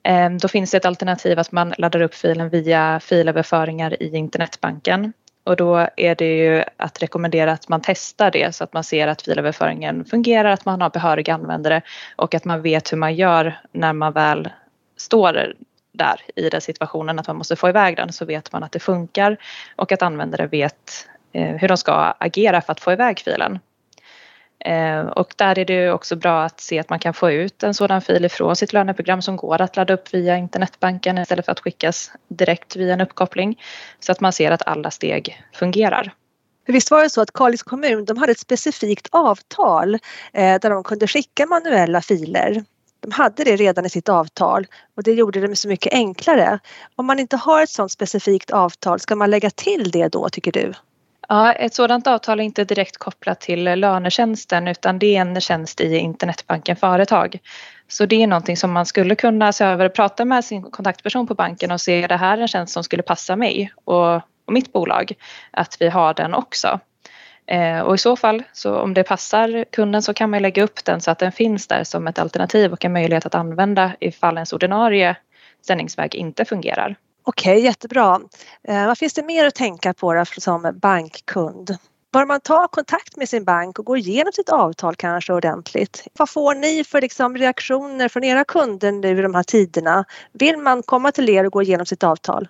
Ehm, 0.08 0.38
då 0.38 0.48
finns 0.48 0.70
det 0.70 0.76
ett 0.76 0.84
alternativ 0.84 1.38
att 1.38 1.52
man 1.52 1.74
laddar 1.78 2.00
upp 2.00 2.14
filen 2.14 2.48
via 2.48 3.00
filöverföringar 3.00 4.02
i 4.02 4.16
internetbanken. 4.16 5.12
Och 5.44 5.56
då 5.56 5.88
är 5.96 6.14
det 6.14 6.36
ju 6.36 6.64
att 6.76 7.02
rekommendera 7.02 7.52
att 7.52 7.68
man 7.68 7.80
testar 7.84 8.30
det 8.30 8.54
så 8.54 8.64
att 8.64 8.72
man 8.72 8.84
ser 8.84 9.08
att 9.08 9.22
filöverföringen 9.22 10.04
fungerar, 10.04 10.50
att 10.50 10.64
man 10.64 10.82
har 10.82 10.90
behöriga 10.90 11.34
användare 11.34 11.82
och 12.16 12.34
att 12.34 12.44
man 12.44 12.62
vet 12.62 12.92
hur 12.92 12.96
man 12.96 13.14
gör 13.14 13.60
när 13.72 13.92
man 13.92 14.12
väl 14.12 14.48
står 14.96 15.54
där 15.92 16.20
i 16.36 16.48
den 16.48 16.60
situationen 16.60 17.18
att 17.18 17.26
man 17.26 17.36
måste 17.36 17.56
få 17.56 17.68
iväg 17.68 17.96
den 17.96 18.12
så 18.12 18.24
vet 18.24 18.52
man 18.52 18.62
att 18.62 18.72
det 18.72 18.80
funkar 18.80 19.36
och 19.76 19.92
att 19.92 20.02
användare 20.02 20.46
vet 20.46 21.08
eh, 21.32 21.56
hur 21.56 21.68
de 21.68 21.76
ska 21.76 21.92
agera 22.18 22.60
för 22.60 22.72
att 22.72 22.80
få 22.80 22.92
iväg 22.92 23.18
filen. 23.18 23.58
Eh, 24.66 25.06
och 25.06 25.34
där 25.36 25.58
är 25.58 25.64
det 25.64 25.90
också 25.90 26.16
bra 26.16 26.42
att 26.42 26.60
se 26.60 26.78
att 26.78 26.90
man 26.90 26.98
kan 26.98 27.14
få 27.14 27.30
ut 27.30 27.62
en 27.62 27.74
sådan 27.74 28.00
fil 28.00 28.24
ifrån 28.24 28.56
sitt 28.56 28.72
löneprogram 28.72 29.22
som 29.22 29.36
går 29.36 29.60
att 29.60 29.76
ladda 29.76 29.94
upp 29.94 30.14
via 30.14 30.36
internetbanken 30.36 31.18
istället 31.18 31.44
för 31.44 31.52
att 31.52 31.60
skickas 31.60 32.10
direkt 32.28 32.76
via 32.76 32.94
en 32.94 33.00
uppkoppling. 33.00 33.60
Så 34.00 34.12
att 34.12 34.20
man 34.20 34.32
ser 34.32 34.50
att 34.50 34.66
alla 34.66 34.90
steg 34.90 35.42
fungerar. 35.52 36.12
Visst 36.66 36.90
var 36.90 37.02
det 37.02 37.10
så 37.10 37.20
att 37.20 37.32
Kalix 37.32 37.62
kommun 37.62 38.04
de 38.04 38.16
hade 38.16 38.32
ett 38.32 38.38
specifikt 38.38 39.08
avtal 39.12 39.94
eh, 40.32 40.60
där 40.60 40.70
de 40.70 40.84
kunde 40.84 41.06
skicka 41.06 41.46
manuella 41.46 42.00
filer. 42.00 42.64
De 43.00 43.12
hade 43.12 43.44
det 43.44 43.56
redan 43.56 43.86
i 43.86 43.90
sitt 43.90 44.08
avtal 44.08 44.66
och 44.96 45.02
det 45.02 45.12
gjorde 45.12 45.40
det 45.40 45.56
så 45.56 45.68
mycket 45.68 45.92
enklare. 45.92 46.58
Om 46.96 47.06
man 47.06 47.18
inte 47.18 47.36
har 47.36 47.62
ett 47.62 47.70
sådant 47.70 47.92
specifikt 47.92 48.50
avtal, 48.50 49.00
ska 49.00 49.16
man 49.16 49.30
lägga 49.30 49.50
till 49.50 49.90
det 49.90 50.08
då 50.08 50.28
tycker 50.28 50.52
du? 50.52 50.72
Ja, 51.28 51.52
ett 51.52 51.74
sådant 51.74 52.06
avtal 52.06 52.40
är 52.40 52.44
inte 52.44 52.64
direkt 52.64 52.96
kopplat 52.96 53.40
till 53.40 53.64
lönetjänsten 53.64 54.68
utan 54.68 54.98
det 54.98 55.16
är 55.16 55.20
en 55.20 55.40
tjänst 55.40 55.80
i 55.80 55.96
internetbanken 55.96 56.76
företag. 56.76 57.38
Så 57.88 58.06
det 58.06 58.22
är 58.22 58.26
någonting 58.26 58.56
som 58.56 58.72
man 58.72 58.86
skulle 58.86 59.14
kunna 59.14 59.52
se 59.52 59.64
över, 59.64 59.84
och 59.84 59.94
prata 59.94 60.24
med 60.24 60.44
sin 60.44 60.62
kontaktperson 60.62 61.26
på 61.26 61.34
banken 61.34 61.70
och 61.70 61.80
se 61.80 62.02
är 62.02 62.08
det 62.08 62.16
här 62.16 62.38
en 62.38 62.48
tjänst 62.48 62.72
som 62.72 62.84
skulle 62.84 63.02
passa 63.02 63.36
mig 63.36 63.72
och, 63.84 64.14
och 64.16 64.52
mitt 64.52 64.72
bolag, 64.72 65.12
att 65.50 65.76
vi 65.80 65.88
har 65.88 66.14
den 66.14 66.34
också. 66.34 66.80
Eh, 67.46 67.80
och 67.80 67.94
i 67.94 67.98
så 67.98 68.16
fall, 68.16 68.42
så 68.52 68.76
om 68.76 68.94
det 68.94 69.02
passar 69.02 69.64
kunden 69.72 70.02
så 70.02 70.14
kan 70.14 70.30
man 70.30 70.42
lägga 70.42 70.62
upp 70.62 70.84
den 70.84 71.00
så 71.00 71.10
att 71.10 71.18
den 71.18 71.32
finns 71.32 71.66
där 71.66 71.84
som 71.84 72.06
ett 72.06 72.18
alternativ 72.18 72.72
och 72.72 72.84
en 72.84 72.92
möjlighet 72.92 73.26
att 73.26 73.34
använda 73.34 73.92
ifall 74.00 74.34
ens 74.34 74.52
ordinarie 74.52 75.16
sändningsväg 75.66 76.14
inte 76.14 76.44
fungerar. 76.44 76.96
Okej, 77.26 77.52
okay, 77.52 77.64
jättebra. 77.64 78.20
Eh, 78.68 78.86
vad 78.86 78.98
finns 78.98 79.14
det 79.14 79.22
mer 79.22 79.46
att 79.46 79.54
tänka 79.54 79.94
på 79.94 80.14
då 80.14 80.24
som 80.24 80.78
bankkund? 80.82 81.78
bör 82.16 82.26
man 82.26 82.40
ta 82.40 82.68
kontakt 82.68 83.16
med 83.16 83.28
sin 83.28 83.44
bank 83.44 83.78
och 83.78 83.84
gå 83.84 83.96
igenom 83.96 84.32
sitt 84.32 84.48
avtal 84.48 84.96
kanske 84.96 85.32
ordentligt? 85.32 86.06
Vad 86.18 86.30
får 86.30 86.54
ni 86.54 86.84
för 86.84 87.00
liksom 87.00 87.36
reaktioner 87.36 88.08
från 88.08 88.24
era 88.24 88.44
kunder 88.44 88.92
nu 88.92 89.18
i 89.18 89.22
de 89.22 89.34
här 89.34 89.42
tiderna? 89.42 90.04
Vill 90.32 90.56
man 90.56 90.82
komma 90.82 91.12
till 91.12 91.28
er 91.28 91.46
och 91.46 91.52
gå 91.52 91.62
igenom 91.62 91.86
sitt 91.86 92.04
avtal? 92.04 92.48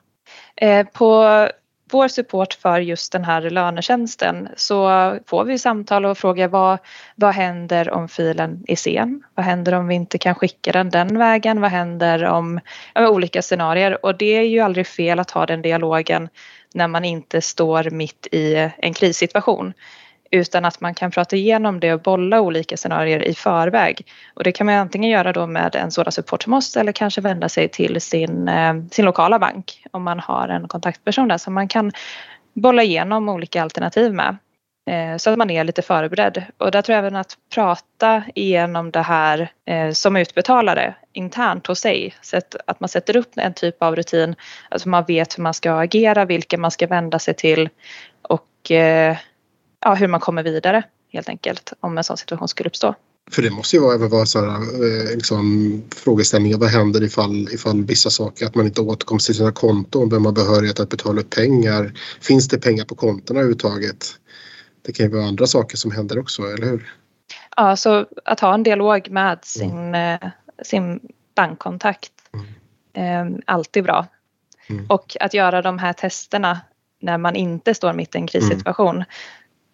Eh, 0.57 0.87
på 0.87 1.49
vår 1.91 2.09
support 2.09 2.55
för 2.55 2.81
just 2.81 3.13
den 3.13 3.25
här 3.25 3.51
lönetjänsten 3.51 4.49
så 4.57 4.89
får 5.27 5.45
vi 5.45 5.59
samtal 5.59 6.05
och 6.05 6.19
frågar 6.19 6.49
vad, 6.49 6.79
vad 7.15 7.35
händer 7.35 7.91
om 7.91 8.09
filen 8.09 8.65
är 8.67 8.77
sen? 8.77 9.23
Vad 9.35 9.47
händer 9.47 9.75
om 9.75 9.89
vi 9.89 9.95
inte 9.95 10.19
kan 10.19 10.35
skicka 10.35 10.73
den 10.73 10.91
den 10.91 11.19
vägen? 11.19 11.61
Vad 11.61 11.71
händer 11.71 12.25
om 12.25 12.61
ja, 12.95 13.09
olika 13.09 13.43
scenarier? 13.43 14.05
Och 14.07 14.19
det 14.19 14.37
är 14.37 14.43
ju 14.43 14.61
aldrig 14.61 14.87
fel 14.87 15.19
att 15.19 15.31
ha 15.31 15.47
den 15.47 15.63
dialogen 15.63 16.29
när 16.75 16.89
man 16.89 17.05
inte 17.05 17.41
står 17.41 17.91
mitt 17.91 18.27
i 18.33 18.71
en 18.79 18.95
krissituation 18.95 19.73
utan 20.31 20.65
att 20.65 20.81
man 20.81 20.95
kan 20.95 21.11
prata 21.11 21.37
igenom 21.37 21.81
det 21.81 21.93
och 21.93 22.01
bolla 22.01 22.41
olika 22.41 22.77
scenarier 22.77 23.23
i 23.29 23.35
förväg. 23.35 24.07
Och 24.35 24.45
det 24.45 24.53
kan 24.53 24.67
man 24.67 24.75
antingen 24.75 25.11
göra 25.11 25.33
då 25.33 25.47
med 25.47 25.77
en 25.77 25.91
sådan 25.91 26.13
support 26.13 26.43
som 26.43 26.53
oss 26.53 26.77
eller 26.77 26.93
kanske 26.93 27.21
vända 27.21 27.49
sig 27.49 27.69
till 27.69 28.01
sin, 28.01 28.49
eh, 28.49 28.75
sin 28.91 29.05
lokala 29.05 29.39
bank 29.39 29.83
om 29.91 30.03
man 30.03 30.21
har 30.21 30.49
en 30.49 30.69
kontaktperson 30.69 31.29
där 31.29 31.39
som 31.39 31.55
man 31.55 31.69
kan 31.69 31.93
bolla 32.55 32.83
igenom 32.83 33.29
olika 33.29 33.63
alternativ 33.63 34.13
med. 34.13 34.37
Eh, 34.91 35.17
så 35.17 35.31
att 35.31 35.39
man 35.39 35.51
är 35.51 35.65
lite 35.65 35.83
förberedd. 35.83 36.43
Och 36.59 36.71
där 36.71 36.83
tror 36.83 36.95
jag 36.95 36.99
även 36.99 37.17
att 37.17 37.39
prata 37.55 38.23
igenom 38.35 38.91
det 38.91 39.03
här 39.03 39.53
eh, 39.67 39.91
som 39.91 40.17
utbetalare 40.17 40.95
internt 41.13 41.67
hos 41.67 41.81
sig. 41.81 42.15
Så 42.23 42.41
att 42.67 42.81
man 42.81 42.89
sätter 42.89 43.17
upp 43.17 43.31
en 43.37 43.55
typ 43.55 43.83
av 43.83 43.97
rutin, 43.97 44.35
alltså 44.69 44.89
man 44.89 45.05
vet 45.05 45.39
hur 45.39 45.43
man 45.43 45.55
ska 45.55 45.73
agera, 45.73 46.25
vilka 46.25 46.59
man 46.59 46.71
ska 46.71 46.87
vända 46.87 47.19
sig 47.19 47.35
till 47.35 47.69
och 48.23 48.71
ja, 49.81 49.95
hur 49.95 50.09
man 50.09 50.21
kommer 50.21 50.43
vidare 50.43 50.83
helt 51.09 51.29
enkelt 51.29 51.73
om 51.81 51.99
en 51.99 52.05
sån 52.05 52.17
situation 52.17 52.49
skulle 52.49 52.69
uppstå. 52.69 52.95
För 53.31 53.43
det 53.43 53.51
måste 53.51 53.77
ju 53.77 53.83
vara, 53.83 53.95
även 53.95 54.09
vara 54.09 54.27
sådana 54.27 54.55
eh, 54.55 55.15
liksom, 55.15 55.83
frågeställningar. 55.95 56.59
Vad 56.59 56.69
händer 56.69 57.03
ifall, 57.03 57.49
ifall 57.53 57.85
vissa 57.85 58.11
saker, 58.11 58.47
att 58.47 58.55
man 58.55 58.67
inte 58.67 58.81
återkommer 58.81 59.21
till 59.21 59.35
sina 59.35 59.53
konton? 59.53 60.09
Vem 60.09 60.25
har 60.25 60.33
behörighet 60.33 60.81
att 60.81 60.89
betala 60.89 61.21
ut 61.21 61.31
pengar? 61.31 61.93
Finns 62.21 62.49
det 62.49 62.59
pengar 62.59 62.85
på 62.85 62.95
kontona 62.95 63.41
överhuvudtaget? 63.41 64.07
Det 64.83 64.93
kan 64.93 65.07
ju 65.07 65.13
vara 65.13 65.25
andra 65.25 65.47
saker 65.47 65.77
som 65.77 65.91
händer 65.91 66.19
också, 66.19 66.43
eller 66.43 66.67
hur? 66.67 66.95
Ja, 67.57 67.77
så 67.77 68.07
att 68.25 68.41
ha 68.41 68.55
en 68.55 68.63
dialog 68.63 69.11
med 69.11 69.39
sin, 69.43 69.95
mm. 69.95 70.19
sin 70.63 71.01
bankkontakt. 71.37 72.13
Mm. 72.95 73.35
Eh, 73.35 73.41
alltid 73.47 73.85
bra. 73.85 74.07
Mm. 74.69 74.87
Och 74.89 75.17
att 75.21 75.35
göra 75.35 75.63
de 75.63 75.79
här 75.79 75.93
testerna 75.93 76.61
när 77.01 77.19
man 77.19 77.37
inte 77.37 77.75
står 77.75 77.93
mitt 77.93 78.15
i 78.15 78.19
en 78.19 78.27
krissituation 78.27 78.97
mm. 78.97 79.07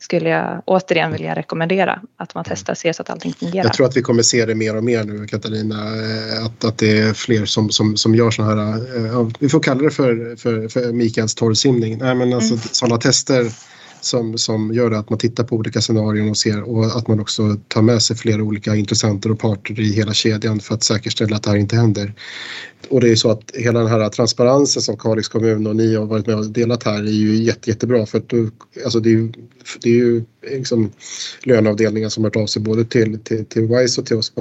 Skulle 0.03 0.29
jag 0.29 0.63
återigen 0.67 1.13
vilja 1.13 1.35
rekommendera 1.35 2.01
att 2.17 2.35
man 2.35 2.45
testar 2.49 2.73
och 2.73 2.79
ser 2.79 2.93
så 2.93 3.03
att 3.03 3.11
allting 3.11 3.35
fungerar. 3.35 3.65
Jag 3.65 3.73
tror 3.73 3.87
att 3.87 3.97
vi 3.97 4.03
kommer 4.03 4.23
se 4.23 4.47
det 4.47 4.55
mer 4.55 4.77
och 4.77 4.85
mer 4.85 5.05
nu 5.05 5.27
Katarina, 5.27 5.75
eh, 5.75 6.47
att, 6.47 6.65
att 6.65 6.79
det 6.79 6.99
är 6.99 7.13
fler 7.13 7.45
som, 7.45 7.71
som, 7.71 7.97
som 7.97 8.15
gör 8.15 8.31
sådana 8.31 8.73
här, 8.73 8.77
eh, 9.07 9.29
vi 9.39 9.49
får 9.49 9.61
kalla 9.61 9.83
det 9.83 9.91
för, 9.91 10.37
för, 10.37 10.69
för 10.69 10.93
Mikaels 10.93 11.35
torrsimning, 11.35 11.99
Nej, 11.99 12.15
men 12.15 12.33
alltså, 12.33 12.55
mm. 12.55 12.63
sådana 12.73 12.99
tester 12.99 13.53
som, 14.05 14.39
som 14.39 14.75
gör 14.75 14.91
att 14.91 15.11
man 15.11 15.19
tittar 15.19 15.45
på 15.45 15.57
olika 15.57 15.81
scenarion 15.81 16.31
och 16.31 16.37
ser 16.37 16.63
och 16.63 16.87
att 16.87 17.09
man 17.09 17.21
också 17.21 17.57
tar 17.69 17.83
med 17.83 18.03
sig 18.03 18.17
flera 18.17 18.43
olika 18.43 18.75
intressenter 18.75 19.31
och 19.31 19.39
parter 19.39 19.81
i 19.81 19.93
hela 19.93 20.13
kedjan 20.13 20.61
för 20.61 20.75
att 20.75 20.83
säkerställa 20.83 21.37
att 21.37 21.43
det 21.43 21.51
här 21.51 21.57
inte 21.57 21.77
händer. 21.77 22.15
Och 22.89 23.01
det 23.01 23.11
är 23.11 23.17
så 23.17 23.31
att 23.31 23.51
hela 23.55 23.79
den 23.79 23.89
här 23.89 24.09
transparensen 24.09 24.83
som 24.83 24.97
Kalix 24.97 25.29
kommun 25.29 25.67
och 25.67 25.77
ni 25.77 25.95
har 25.95 26.07
varit 26.07 26.27
med 26.27 26.37
och 26.37 26.51
delat 26.51 26.83
här 26.83 27.03
är 27.03 27.11
ju 27.11 27.35
jätte, 27.35 27.71
jättebra 27.71 28.07
för 28.07 28.19
att 28.19 28.29
du, 28.29 28.51
alltså 28.85 29.01
det 29.01 29.09
är 29.09 29.13
ju, 29.13 29.33
det 29.83 29.89
är 29.89 29.95
ju 29.95 30.25
liksom 30.51 30.91
löneavdelningar 31.43 32.09
som 32.09 32.25
har 32.25 32.31
hört 32.31 32.37
av 32.37 32.47
sig 32.47 32.63
både 32.63 32.85
till, 32.85 33.19
till, 33.19 33.45
till 33.45 33.63
WISE 33.63 34.01
och 34.01 34.07
till 34.07 34.17
oss. 34.17 34.33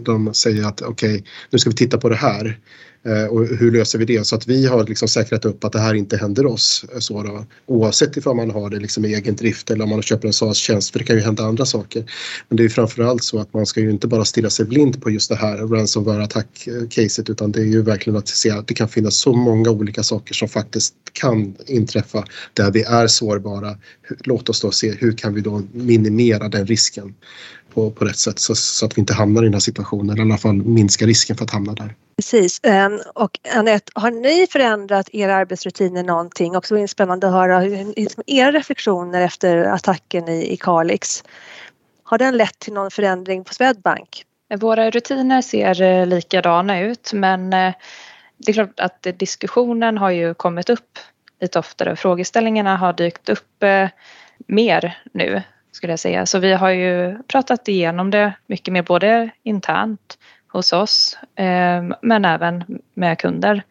De 0.00 0.34
säger 0.34 0.66
att 0.66 0.82
okej, 0.82 1.14
okay, 1.14 1.26
nu 1.50 1.58
ska 1.58 1.70
vi 1.70 1.76
titta 1.76 1.98
på 1.98 2.08
det 2.08 2.16
här. 2.16 2.58
Eh, 3.04 3.24
och 3.24 3.46
hur 3.46 3.72
löser 3.72 3.98
vi 3.98 4.04
det? 4.04 4.26
Så 4.26 4.36
att 4.36 4.46
vi 4.46 4.66
har 4.66 4.84
liksom 4.84 5.08
säkrat 5.08 5.44
upp 5.44 5.64
att 5.64 5.72
det 5.72 5.80
här 5.80 5.94
inte 5.94 6.16
händer 6.16 6.46
oss. 6.46 6.84
Eh, 6.92 6.98
så 6.98 7.22
då. 7.22 7.46
Oavsett 7.66 8.16
ifall 8.16 8.36
man 8.36 8.50
har 8.50 8.70
det 8.70 8.78
liksom 8.78 9.04
i 9.04 9.14
egen 9.14 9.36
drift 9.36 9.70
eller 9.70 9.84
om 9.84 9.90
man 9.90 10.02
köper 10.02 10.26
en 10.26 10.32
SaaS-tjänst. 10.32 10.92
För 10.92 10.98
det 10.98 11.04
kan 11.04 11.16
ju 11.16 11.22
hända 11.22 11.44
andra 11.44 11.66
saker. 11.66 12.04
Men 12.48 12.56
det 12.56 12.64
är 12.64 12.68
framförallt 12.68 13.24
så 13.24 13.38
att 13.38 13.54
man 13.54 13.66
ska 13.66 13.80
ju 13.80 13.90
inte 13.90 14.06
bara 14.06 14.24
stirra 14.24 14.50
sig 14.50 14.66
blind 14.66 15.02
på 15.02 15.10
just 15.10 15.28
det 15.28 15.36
här 15.36 15.56
ransomware-attack-caset 15.56 17.30
utan 17.30 17.52
det 17.52 17.60
är 17.60 17.64
ju 17.64 17.82
verkligen 17.82 18.16
att 18.16 18.28
se 18.28 18.50
att 18.50 18.66
det 18.66 18.74
kan 18.74 18.88
finnas 18.88 19.16
så 19.16 19.32
många 19.32 19.70
olika 19.70 20.02
saker 20.02 20.34
som 20.34 20.48
faktiskt 20.48 20.94
kan 21.12 21.56
inträffa 21.66 22.24
där 22.52 22.70
vi 22.70 22.82
är 22.82 23.06
sårbara. 23.06 23.76
Låt 24.24 24.48
oss 24.48 24.60
då 24.60 24.70
se 24.70 24.92
hur 24.92 25.12
kan 25.12 25.34
vi 25.34 25.40
då 25.40 25.62
minimera 25.72 26.48
den 26.48 26.66
risken 26.66 27.14
på, 27.74 27.90
på 27.90 28.04
rätt 28.04 28.18
sätt 28.18 28.38
så, 28.38 28.54
så, 28.54 28.86
att 28.86 28.98
vi 28.98 29.00
inte 29.00 29.14
hamnar 29.14 29.42
i 29.42 29.44
den 29.44 29.52
här 29.52 29.60
situationen 29.60 30.10
eller 30.10 30.22
i 30.22 30.30
alla 30.30 30.38
fall 30.38 30.54
minska 30.54 31.06
risken 31.06 31.36
för 31.36 31.44
att 31.44 31.50
hamna 31.50 31.72
där. 31.72 31.94
Precis. 32.16 32.60
Ehm, 32.62 32.98
och 33.14 33.38
Anette, 33.54 33.92
har 33.94 34.10
ni 34.10 34.46
förändrat 34.50 35.08
era 35.12 35.34
arbetsrutiner 35.34 36.02
någonting? 36.02 36.56
Också 36.56 36.78
är 36.78 36.86
spännande 36.86 37.26
att 37.26 37.32
höra 37.32 37.60
liksom 37.96 38.22
era 38.26 38.52
reflektioner 38.52 39.20
efter 39.20 39.56
attacken 39.58 40.28
i, 40.28 40.52
i 40.52 40.56
Kalix. 40.56 41.24
Har 42.02 42.18
den 42.18 42.36
lett 42.36 42.58
till 42.58 42.72
någon 42.72 42.90
förändring 42.90 43.44
på 43.44 43.54
Swedbank? 43.54 44.24
Våra 44.60 44.90
rutiner 44.90 45.42
ser 45.42 45.82
eh, 45.82 46.06
likadana 46.06 46.80
ut 46.80 47.12
men 47.12 47.52
eh, 47.52 47.74
det 48.36 48.50
är 48.50 48.52
klart 48.52 48.80
att 48.80 49.06
diskussionen 49.18 49.98
har 49.98 50.10
ju 50.10 50.34
kommit 50.34 50.70
upp 50.70 50.98
lite 51.40 51.58
oftare. 51.58 51.96
Frågeställningarna 51.96 52.76
har 52.76 52.92
dykt 52.92 53.28
upp 53.28 53.62
eh, 53.62 53.88
mer 54.46 54.98
nu 55.12 55.42
skulle 55.72 55.92
jag 55.92 56.00
säga. 56.00 56.26
Så 56.26 56.38
vi 56.38 56.52
har 56.52 56.70
ju 56.70 57.22
pratat 57.22 57.68
igenom 57.68 58.10
det 58.10 58.34
mycket 58.46 58.72
mer 58.72 58.82
både 58.82 59.30
internt 59.42 60.18
hos 60.48 60.72
oss 60.72 61.18
eh, 61.36 61.82
men 62.02 62.24
även 62.24 62.64
med 62.94 63.18
kunder. 63.18 63.62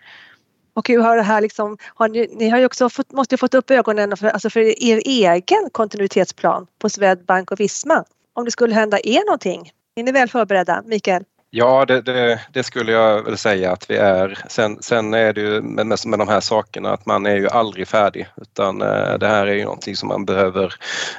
Och 0.73 0.87
hur 0.87 1.01
har 1.01 1.15
det 1.15 1.23
här 1.23 1.41
liksom, 1.41 1.77
har 1.95 2.09
ni, 2.09 2.27
ni 2.35 2.49
har 2.49 2.59
ju 2.59 2.65
också 2.65 2.89
fått, 2.89 3.11
måste 3.11 3.33
ju 3.33 3.37
fått 3.37 3.53
upp 3.53 3.71
ögonen 3.71 4.17
för, 4.17 4.27
alltså 4.27 4.49
för 4.49 4.59
er 4.59 5.01
egen 5.05 5.69
kontinuitetsplan 5.71 6.67
på 6.79 6.89
Swedbank 6.89 7.51
och 7.51 7.59
Visma. 7.59 8.03
Om 8.33 8.45
det 8.45 8.51
skulle 8.51 8.75
hända 8.75 8.99
er 9.03 9.25
någonting, 9.25 9.71
är 9.95 10.03
ni 10.03 10.11
väl 10.11 10.29
förberedda? 10.29 10.83
Mikael? 10.85 11.23
Ja, 11.53 11.85
det, 11.85 12.01
det, 12.01 12.41
det, 12.53 12.63
skulle 12.63 12.91
jag 12.91 13.23
väl 13.23 13.37
säga 13.37 13.71
att 13.71 13.89
vi 13.89 13.95
är. 13.95 14.39
Sen, 14.47 14.77
sen 14.81 15.13
är 15.13 15.33
det 15.33 15.41
ju 15.41 15.61
med, 15.61 15.87
med 16.05 16.19
de 16.19 16.27
här 16.27 16.39
sakerna 16.39 16.93
att 16.93 17.05
man 17.05 17.25
är 17.25 17.35
ju 17.35 17.49
aldrig 17.49 17.87
färdig 17.87 18.27
utan 18.41 18.81
eh, 18.81 19.17
det 19.17 19.27
här 19.27 19.47
är 19.47 19.53
ju 19.53 19.63
någonting 19.63 19.95
som 19.95 20.07
man 20.09 20.25
behöver 20.25 20.73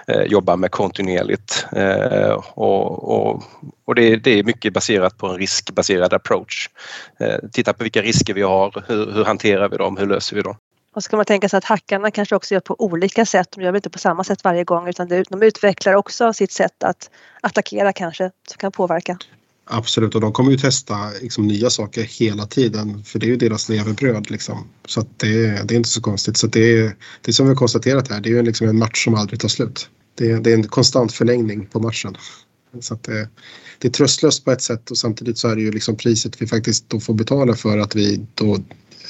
eh, 0.07 0.23
jobba 0.23 0.57
med 0.57 0.71
kontinuerligt 0.71 1.67
eh, 1.73 2.41
och, 2.55 3.09
och, 3.09 3.43
och 3.85 3.95
det, 3.95 4.17
det, 4.17 4.39
är 4.39 4.45
mycket 4.45 4.73
baserat 4.73 5.19
på 5.19 5.27
en 5.27 5.39
riskbaserad 5.39 6.13
approach. 6.15 6.69
Eh, 7.21 7.37
titta 7.53 7.73
på 7.73 7.83
vilka 7.83 8.03
risker 8.03 8.35
vi 8.35 8.43
har, 8.43 8.85
hur, 8.89 9.13
hur 9.13 9.25
hanterar 9.25 9.69
vi 9.69 9.77
dem, 9.77 9.97
hur 9.97 10.07
löser 10.07 10.37
vi 10.37 10.43
dem? 10.43 10.57
Och 10.95 11.03
så 11.03 11.11
kan 11.11 11.17
man 11.17 11.27
tänka 11.27 11.49
sig 11.49 11.59
att 11.59 11.65
hackarna 11.65 12.11
kanske 12.11 12.37
också 12.37 12.55
gör 12.55 12.61
på 12.61 12.77
olika 12.79 13.27
sätt. 13.27 13.49
De 13.51 13.63
gör 13.63 13.77
inte 13.77 13.91
på 13.91 13.99
samma 13.99 14.25
sätt 14.25 14.45
varje 14.45 14.65
gång 14.65 14.89
utan 14.89 15.09
de 15.09 15.43
utvecklar 15.43 15.95
också 15.95 16.33
sitt 16.33 16.53
sätt 16.53 16.85
att 16.85 17.11
attackera 17.41 17.93
kanske 17.93 18.31
som 18.49 18.59
kan 18.59 18.73
påverka. 18.73 19.19
Absolut, 19.75 20.15
och 20.15 20.21
de 20.21 20.33
kommer 20.33 20.51
ju 20.51 20.59
testa 20.59 21.11
liksom, 21.23 21.47
nya 21.47 21.71
saker 21.71 22.03
hela 22.03 22.47
tiden 22.47 23.05
för 23.05 23.19
det 23.19 23.27
är 23.27 23.29
ju 23.29 23.37
deras 23.37 23.69
levebröd. 23.69 24.31
Liksom. 24.31 24.69
Så 24.89 25.01
att 25.01 25.19
det, 25.19 25.69
det 25.69 25.75
är 25.75 25.77
inte 25.77 25.89
så 25.89 26.01
konstigt. 26.01 26.37
Så 26.37 26.47
det 26.47 26.79
är, 26.79 26.97
det 27.21 27.31
är 27.31 27.33
som 27.33 27.47
vi 27.47 27.51
har 27.51 27.57
konstaterat 27.57 28.09
här, 28.09 28.21
det 28.21 28.29
är 28.29 28.31
ju 28.31 28.43
liksom 28.43 28.69
en 28.69 28.79
match 28.79 29.05
som 29.05 29.15
aldrig 29.15 29.41
tar 29.41 29.49
slut. 29.49 29.89
Det, 30.15 30.45
det 30.45 30.51
är 30.51 30.55
en 30.55 30.69
konstant 30.69 31.13
förlängning 31.13 31.67
på 31.67 31.81
matchen. 31.81 32.17
Så 32.81 32.95
att 32.95 33.03
det, 33.03 33.29
det 33.79 33.89
är 33.89 33.93
tröstlöst 33.93 34.45
på 34.45 34.53
ett 34.53 34.63
sätt 34.63 34.91
och 34.91 34.99
samtidigt 34.99 35.39
så 35.39 35.49
är 35.49 35.57
det 35.57 35.63
ju 35.63 35.73
liksom 35.73 35.97
priset 35.97 36.43
vi 36.43 36.47
faktiskt 36.47 36.89
då 36.89 37.01
får 37.01 37.15
betala 37.15 37.55
för 37.55 37.79
att 37.79 37.95
vi 37.95 38.27
då 38.35 38.55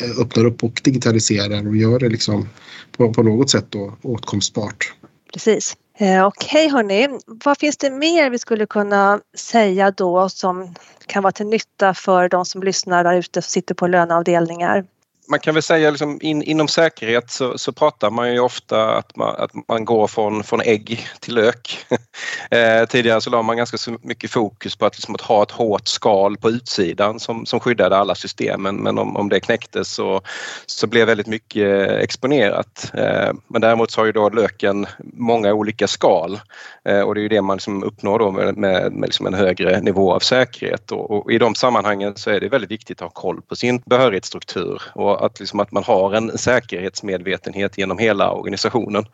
eh, 0.01 0.21
öppnar 0.21 0.45
upp 0.45 0.65
och 0.65 0.81
digitaliserar 0.85 1.69
och 1.69 1.77
gör 1.77 1.99
det 1.99 2.09
liksom 2.09 2.49
på, 2.97 3.13
på 3.13 3.23
något 3.23 3.51
sätt 3.51 3.67
då 3.69 3.97
åtkomstbart. 4.03 4.93
Precis. 5.33 5.77
Eh, 5.95 6.27
okej 6.27 6.67
okay, 6.67 6.69
hörni, 6.69 7.09
vad 7.27 7.59
finns 7.59 7.77
det 7.77 7.91
mer 7.91 8.31
vi 8.31 8.39
skulle 8.39 8.67
kunna 8.67 9.21
säga 9.37 9.91
då 9.91 10.29
som 10.29 10.75
kan 11.07 11.23
vara 11.23 11.33
till 11.33 11.47
nytta 11.47 11.95
för 11.95 12.29
de 12.29 12.45
som 12.45 12.63
lyssnar 12.63 13.05
där 13.05 13.15
ute 13.15 13.43
som 13.43 13.51
sitter 13.51 13.75
på 13.75 13.87
löneavdelningar? 13.87 14.85
Man 15.29 15.41
kan 15.41 15.55
väl 15.55 15.63
säga 15.63 15.91
liksom 15.91 16.19
in, 16.23 16.43
inom 16.43 16.69
säkerhet 16.69 17.31
så, 17.31 17.59
så, 17.59 17.73
pratar 17.73 18.11
man 18.11 18.33
ju 18.33 18.41
ofta 18.41 18.97
att 18.97 19.17
man, 19.17 19.35
att 19.39 19.51
man 19.69 19.85
går 19.85 20.07
från, 20.07 20.45
från 20.45 20.61
ägg 20.61 21.09
till 21.21 21.35
lök. 21.35 21.87
eh, 22.51 22.87
tidigare 22.89 23.21
så 23.21 23.31
la 23.31 23.43
man 23.43 23.57
ganska 23.57 23.79
så 23.79 23.97
mycket 24.03 24.31
fokus 24.31 24.77
på 24.77 24.87
att, 24.87 24.97
liksom, 24.97 25.15
att 25.15 25.21
ha 25.21 25.43
ett 25.43 25.51
hårt 25.51 25.89
skal 25.89 26.37
på 26.37 26.51
utsidan 26.51 27.21
som, 27.21 27.47
som 27.47 27.61
skyddade 27.61 27.97
alla 27.97 28.15
systemen 28.15 28.77
men 28.77 28.99
om, 28.99 29.17
om 29.17 29.29
det 29.29 29.41
knäcktes 29.41 29.95
så, 29.95 30.21
så 30.67 30.87
blev 30.87 31.07
väldigt 31.07 31.27
mycket 31.27 31.91
exponerat. 31.91 32.91
Eh, 32.95 33.33
men 33.49 33.61
däremot 33.61 33.91
så 33.91 34.01
har 34.01 34.07
ju 34.07 34.13
då 34.13 34.29
löken 34.29 34.87
många 34.99 35.53
olika 35.53 35.87
skal 35.87 36.41
eh, 36.85 37.01
och 37.01 37.15
det 37.15 37.21
är 37.21 37.23
ju 37.23 37.29
det 37.29 37.43
man 37.43 37.57
liksom 37.57 37.83
uppnår 37.83 38.19
då 38.19 38.31
med, 38.31 38.57
med, 38.57 38.93
med 38.93 39.09
liksom 39.09 39.27
en 39.27 39.35
högre 39.35 39.81
nivå 39.81 40.15
av 40.15 40.21
säkerhet 40.21 40.93
och, 40.93 41.11
och, 41.11 41.33
i 41.33 41.39
de 41.39 41.55
sammanhangen 41.55 42.17
så 42.17 42.31
är 42.31 42.41
det 42.41 42.49
väldigt 42.49 42.71
viktigt 42.71 43.03
att 43.03 43.09
ha 43.15 43.23
koll 43.23 43.43
på 43.43 43.57
sin 43.57 43.83
behörighetsstruktur 43.87 44.83
och 44.95 45.12
att, 45.15 45.41
liksom 45.41 45.61
att 45.61 45.73
man 45.73 45.85
har 45.85 46.15
en 46.15 46.39
säkerhetsmedvetenhet 46.39 47.79
genom 47.79 47.99
hela 47.99 48.33
organisationen. 48.33 49.05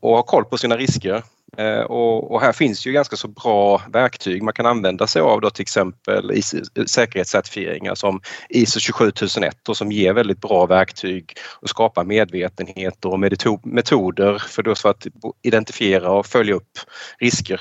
och 0.00 0.16
har 0.16 0.22
koll 0.22 0.44
på 0.44 0.58
sina 0.58 0.76
risker. 0.76 1.22
Eh, 1.56 1.80
och, 1.80 2.32
och, 2.32 2.40
här 2.40 2.52
finns 2.52 2.86
ju 2.86 2.92
ganska 2.92 3.16
så 3.16 3.28
bra 3.28 3.82
verktyg 3.92 4.42
man 4.42 4.54
kan 4.54 4.66
använda 4.66 5.06
sig 5.06 5.22
av 5.22 5.40
då 5.40 5.50
till 5.50 5.62
exempel 5.62 6.42
säkerhetscertifieringar 6.86 7.94
som 7.94 8.20
ISO 8.48 8.80
27001 8.80 9.68
och 9.68 9.76
som 9.76 9.92
ger 9.92 10.12
väldigt 10.12 10.40
bra 10.40 10.66
verktyg 10.66 11.34
och 11.60 11.68
skapar 11.68 12.04
medvetenhet 12.04 13.04
och 13.04 13.20
metoder 13.62 14.38
för, 14.48 14.62
då 14.62 14.74
för 14.74 14.90
att 14.90 15.06
identifiera 15.42 16.10
och 16.10 16.26
följa 16.26 16.54
upp 16.54 16.78
risker. 17.18 17.60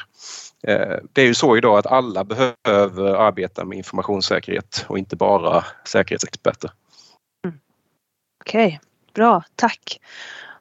Eh, 0.67 0.97
det 1.13 1.21
är 1.21 1.25
ju 1.25 1.33
så 1.33 1.57
idag 1.57 1.77
att 1.77 1.85
alla 1.85 2.23
behöver 2.23 3.15
arbeta 3.15 3.65
med 3.65 3.77
informationssäkerhet 3.77 4.85
och 4.87 4.97
inte 4.97 5.15
bara 5.15 5.65
säkerhetsexperter. 5.87 6.71
Okej, 8.47 8.65
okay, 8.67 8.79
bra, 9.13 9.43
tack. 9.55 9.99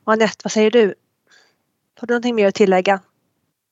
Och 0.05 0.13
Anette, 0.13 0.41
vad 0.45 0.53
säger 0.53 0.71
du? 0.71 0.95
Har 2.01 2.07
du 2.07 2.15
någonting 2.15 2.35
mer 2.35 2.49
att 2.49 2.55
tillägga? 2.55 3.01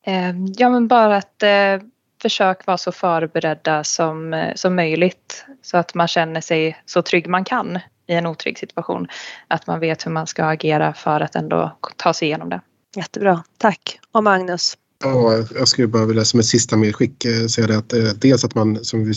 Ehm, 0.07 0.47
ja 0.57 0.69
men 0.69 0.89
bara 0.89 1.17
att 1.17 1.43
eh, 1.43 1.79
försök 2.23 2.67
vara 2.67 2.79
så 2.79 2.93
förberedda 2.93 3.85
som, 3.85 4.35
eh, 4.35 4.55
som 4.55 4.77
möjligt 4.77 5.47
så 5.63 5.77
att 5.77 5.95
man 5.95 6.09
känner 6.09 6.41
sig 6.41 6.83
så 6.87 7.03
trygg 7.03 7.29
man 7.29 7.45
kan 7.45 7.79
i 8.07 8.15
en 8.15 8.27
otrygg 8.27 8.59
situation. 8.59 9.09
Att 9.49 9.67
man 9.67 9.81
vet 9.81 10.07
hur 10.07 10.11
man 10.11 10.27
ska 10.27 10.45
agera 10.45 10.93
för 10.93 11.21
att 11.21 11.35
ändå 11.35 11.77
ta 11.97 12.15
sig 12.15 12.29
igenom 12.29 12.49
det. 12.49 12.61
Jättebra, 12.97 13.45
tack. 13.59 14.01
Och 14.13 14.25
Magnus? 14.25 14.77
Ja, 15.03 15.45
jag 15.55 15.69
skulle 15.69 15.89
bara 15.89 16.07
vilja 16.07 16.25
som 16.25 16.41
ett 16.41 16.47
sista 16.47 16.77
medskick 16.77 17.25
eh, 17.25 17.47
säga 17.47 17.67
det 17.67 17.79
att 17.79 17.93
eh, 17.93 18.05
dels 18.05 18.45
att 18.45 18.55
man 18.55 18.85
som 18.85 19.05
vi 19.05 19.15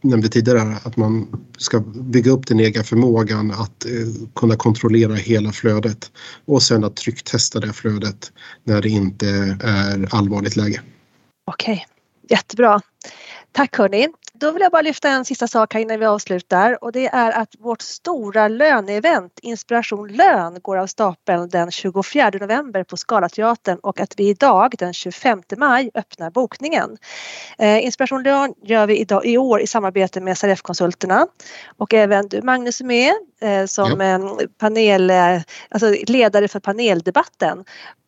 nämnde 0.00 0.28
tidigare 0.28 0.76
att 0.82 0.96
man 0.96 1.26
ska 1.58 1.80
bygga 1.80 2.30
upp 2.30 2.46
den 2.46 2.60
egna 2.60 2.82
förmågan 2.82 3.50
att 3.50 3.84
eh, 3.84 3.90
kunna 4.34 4.56
kontrollera 4.56 5.14
hela 5.14 5.52
flödet 5.52 6.10
och 6.44 6.62
sen 6.62 6.84
att 6.84 6.96
trycktesta 6.96 7.60
det 7.60 7.72
flödet 7.72 8.32
när 8.64 8.82
det 8.82 8.88
inte 8.88 9.28
är 9.62 10.14
allvarligt 10.14 10.56
läge. 10.56 10.80
Okej, 11.44 11.86
jättebra. 12.28 12.80
Tack 13.52 13.76
hörni. 13.78 14.08
Då 14.42 14.50
vill 14.50 14.62
jag 14.62 14.72
bara 14.72 14.82
lyfta 14.82 15.08
en 15.08 15.24
sista 15.24 15.48
sak 15.48 15.74
här 15.74 15.80
innan 15.80 16.00
vi 16.00 16.06
avslutar 16.06 16.84
och 16.84 16.92
det 16.92 17.06
är 17.06 17.32
att 17.32 17.54
vårt 17.58 17.82
stora 17.82 18.48
löneevent 18.48 19.38
Inspiration 19.42 20.08
Lön 20.08 20.58
går 20.62 20.76
av 20.76 20.86
stapeln 20.86 21.48
den 21.48 21.70
24 21.70 22.30
november 22.40 22.84
på 22.84 22.96
Scalateatern 22.96 23.78
och 23.82 24.00
att 24.00 24.14
vi 24.16 24.28
idag 24.28 24.74
den 24.78 24.92
25 24.92 25.42
maj 25.56 25.90
öppnar 25.94 26.30
bokningen. 26.30 26.96
Eh, 27.58 27.84
Inspiration 27.84 28.22
Lön 28.22 28.54
gör 28.62 28.86
vi 28.86 28.98
idag, 28.98 29.26
i 29.26 29.38
år 29.38 29.60
i 29.60 29.66
samarbete 29.66 30.20
med 30.20 30.38
SRF-konsulterna 30.38 31.26
och 31.76 31.94
även 31.94 32.28
du 32.28 32.42
Magnus 32.42 32.80
är 32.80 32.84
med 32.84 33.12
eh, 33.40 33.66
som 33.66 34.00
ja. 34.00 34.38
panel, 34.58 35.10
eh, 35.10 35.40
alltså 35.68 35.94
ledare 36.06 36.48
för 36.48 36.60
paneldebatten 36.60 37.64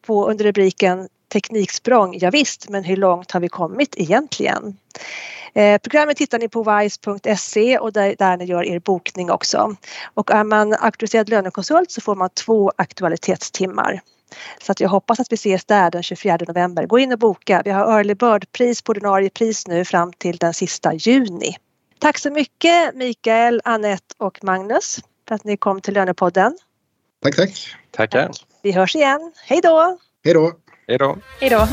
på, 0.07 0.31
under 0.31 0.45
rubriken 0.45 1.09
Tekniksprång, 1.33 2.19
ja, 2.21 2.31
visst, 2.31 2.69
men 2.69 2.85
hur 2.85 2.97
långt 2.97 3.31
har 3.31 3.41
vi 3.41 3.49
kommit 3.49 3.95
egentligen? 3.97 4.77
Eh, 5.55 5.79
programmet 5.79 6.19
hittar 6.19 6.39
ni 6.39 6.49
på 6.49 6.63
wise.se 6.63 7.79
och 7.79 7.93
där, 7.93 8.15
där 8.19 8.37
ni 8.37 8.45
gör 8.45 8.65
er 8.65 8.79
bokning 8.79 9.31
också. 9.31 9.77
Och 10.15 10.31
är 10.31 10.45
man 10.45 10.75
auktoriserad 10.75 11.29
lönekonsult 11.29 11.91
så 11.91 12.01
får 12.01 12.15
man 12.15 12.31
två 12.31 12.73
aktualitetstimmar. 12.77 14.01
Så 14.63 14.73
att 14.73 14.81
jag 14.81 14.89
hoppas 14.89 15.21
att 15.21 15.33
vi 15.33 15.35
ses 15.35 15.65
där 15.65 15.91
den 15.91 16.03
24 16.03 16.39
november. 16.49 16.87
Gå 16.87 16.99
in 16.99 17.13
och 17.13 17.19
boka. 17.19 17.63
Vi 17.65 17.71
har 17.71 17.99
early 17.99 18.15
bird-pris 18.15 18.83
på 18.83 18.91
ordinarie 18.91 19.31
pris 19.31 19.67
nu 19.67 19.85
fram 19.85 20.13
till 20.13 20.37
den 20.37 20.55
sista 20.55 20.95
juni. 20.95 21.57
Tack 21.99 22.19
så 22.19 22.31
mycket 22.31 22.95
Mikael, 22.95 23.61
Annette 23.65 24.15
och 24.19 24.45
Magnus 24.45 25.01
för 25.29 25.35
att 25.35 25.45
ni 25.45 25.57
kom 25.57 25.81
till 25.81 25.95
Lönepodden. 25.95 26.59
Tack, 27.23 27.37
tack. 27.37 27.77
Tackar. 27.91 28.31
Vi 28.65 28.73
hörs 28.73 28.97
igen. 28.97 29.33
Hej 29.47 29.61
då! 29.63 29.99
Hej 30.25 30.35
då! 30.35 30.53
Hej 30.89 30.99
då! 30.99 31.17
Hej 31.41 31.51
då! 31.51 31.67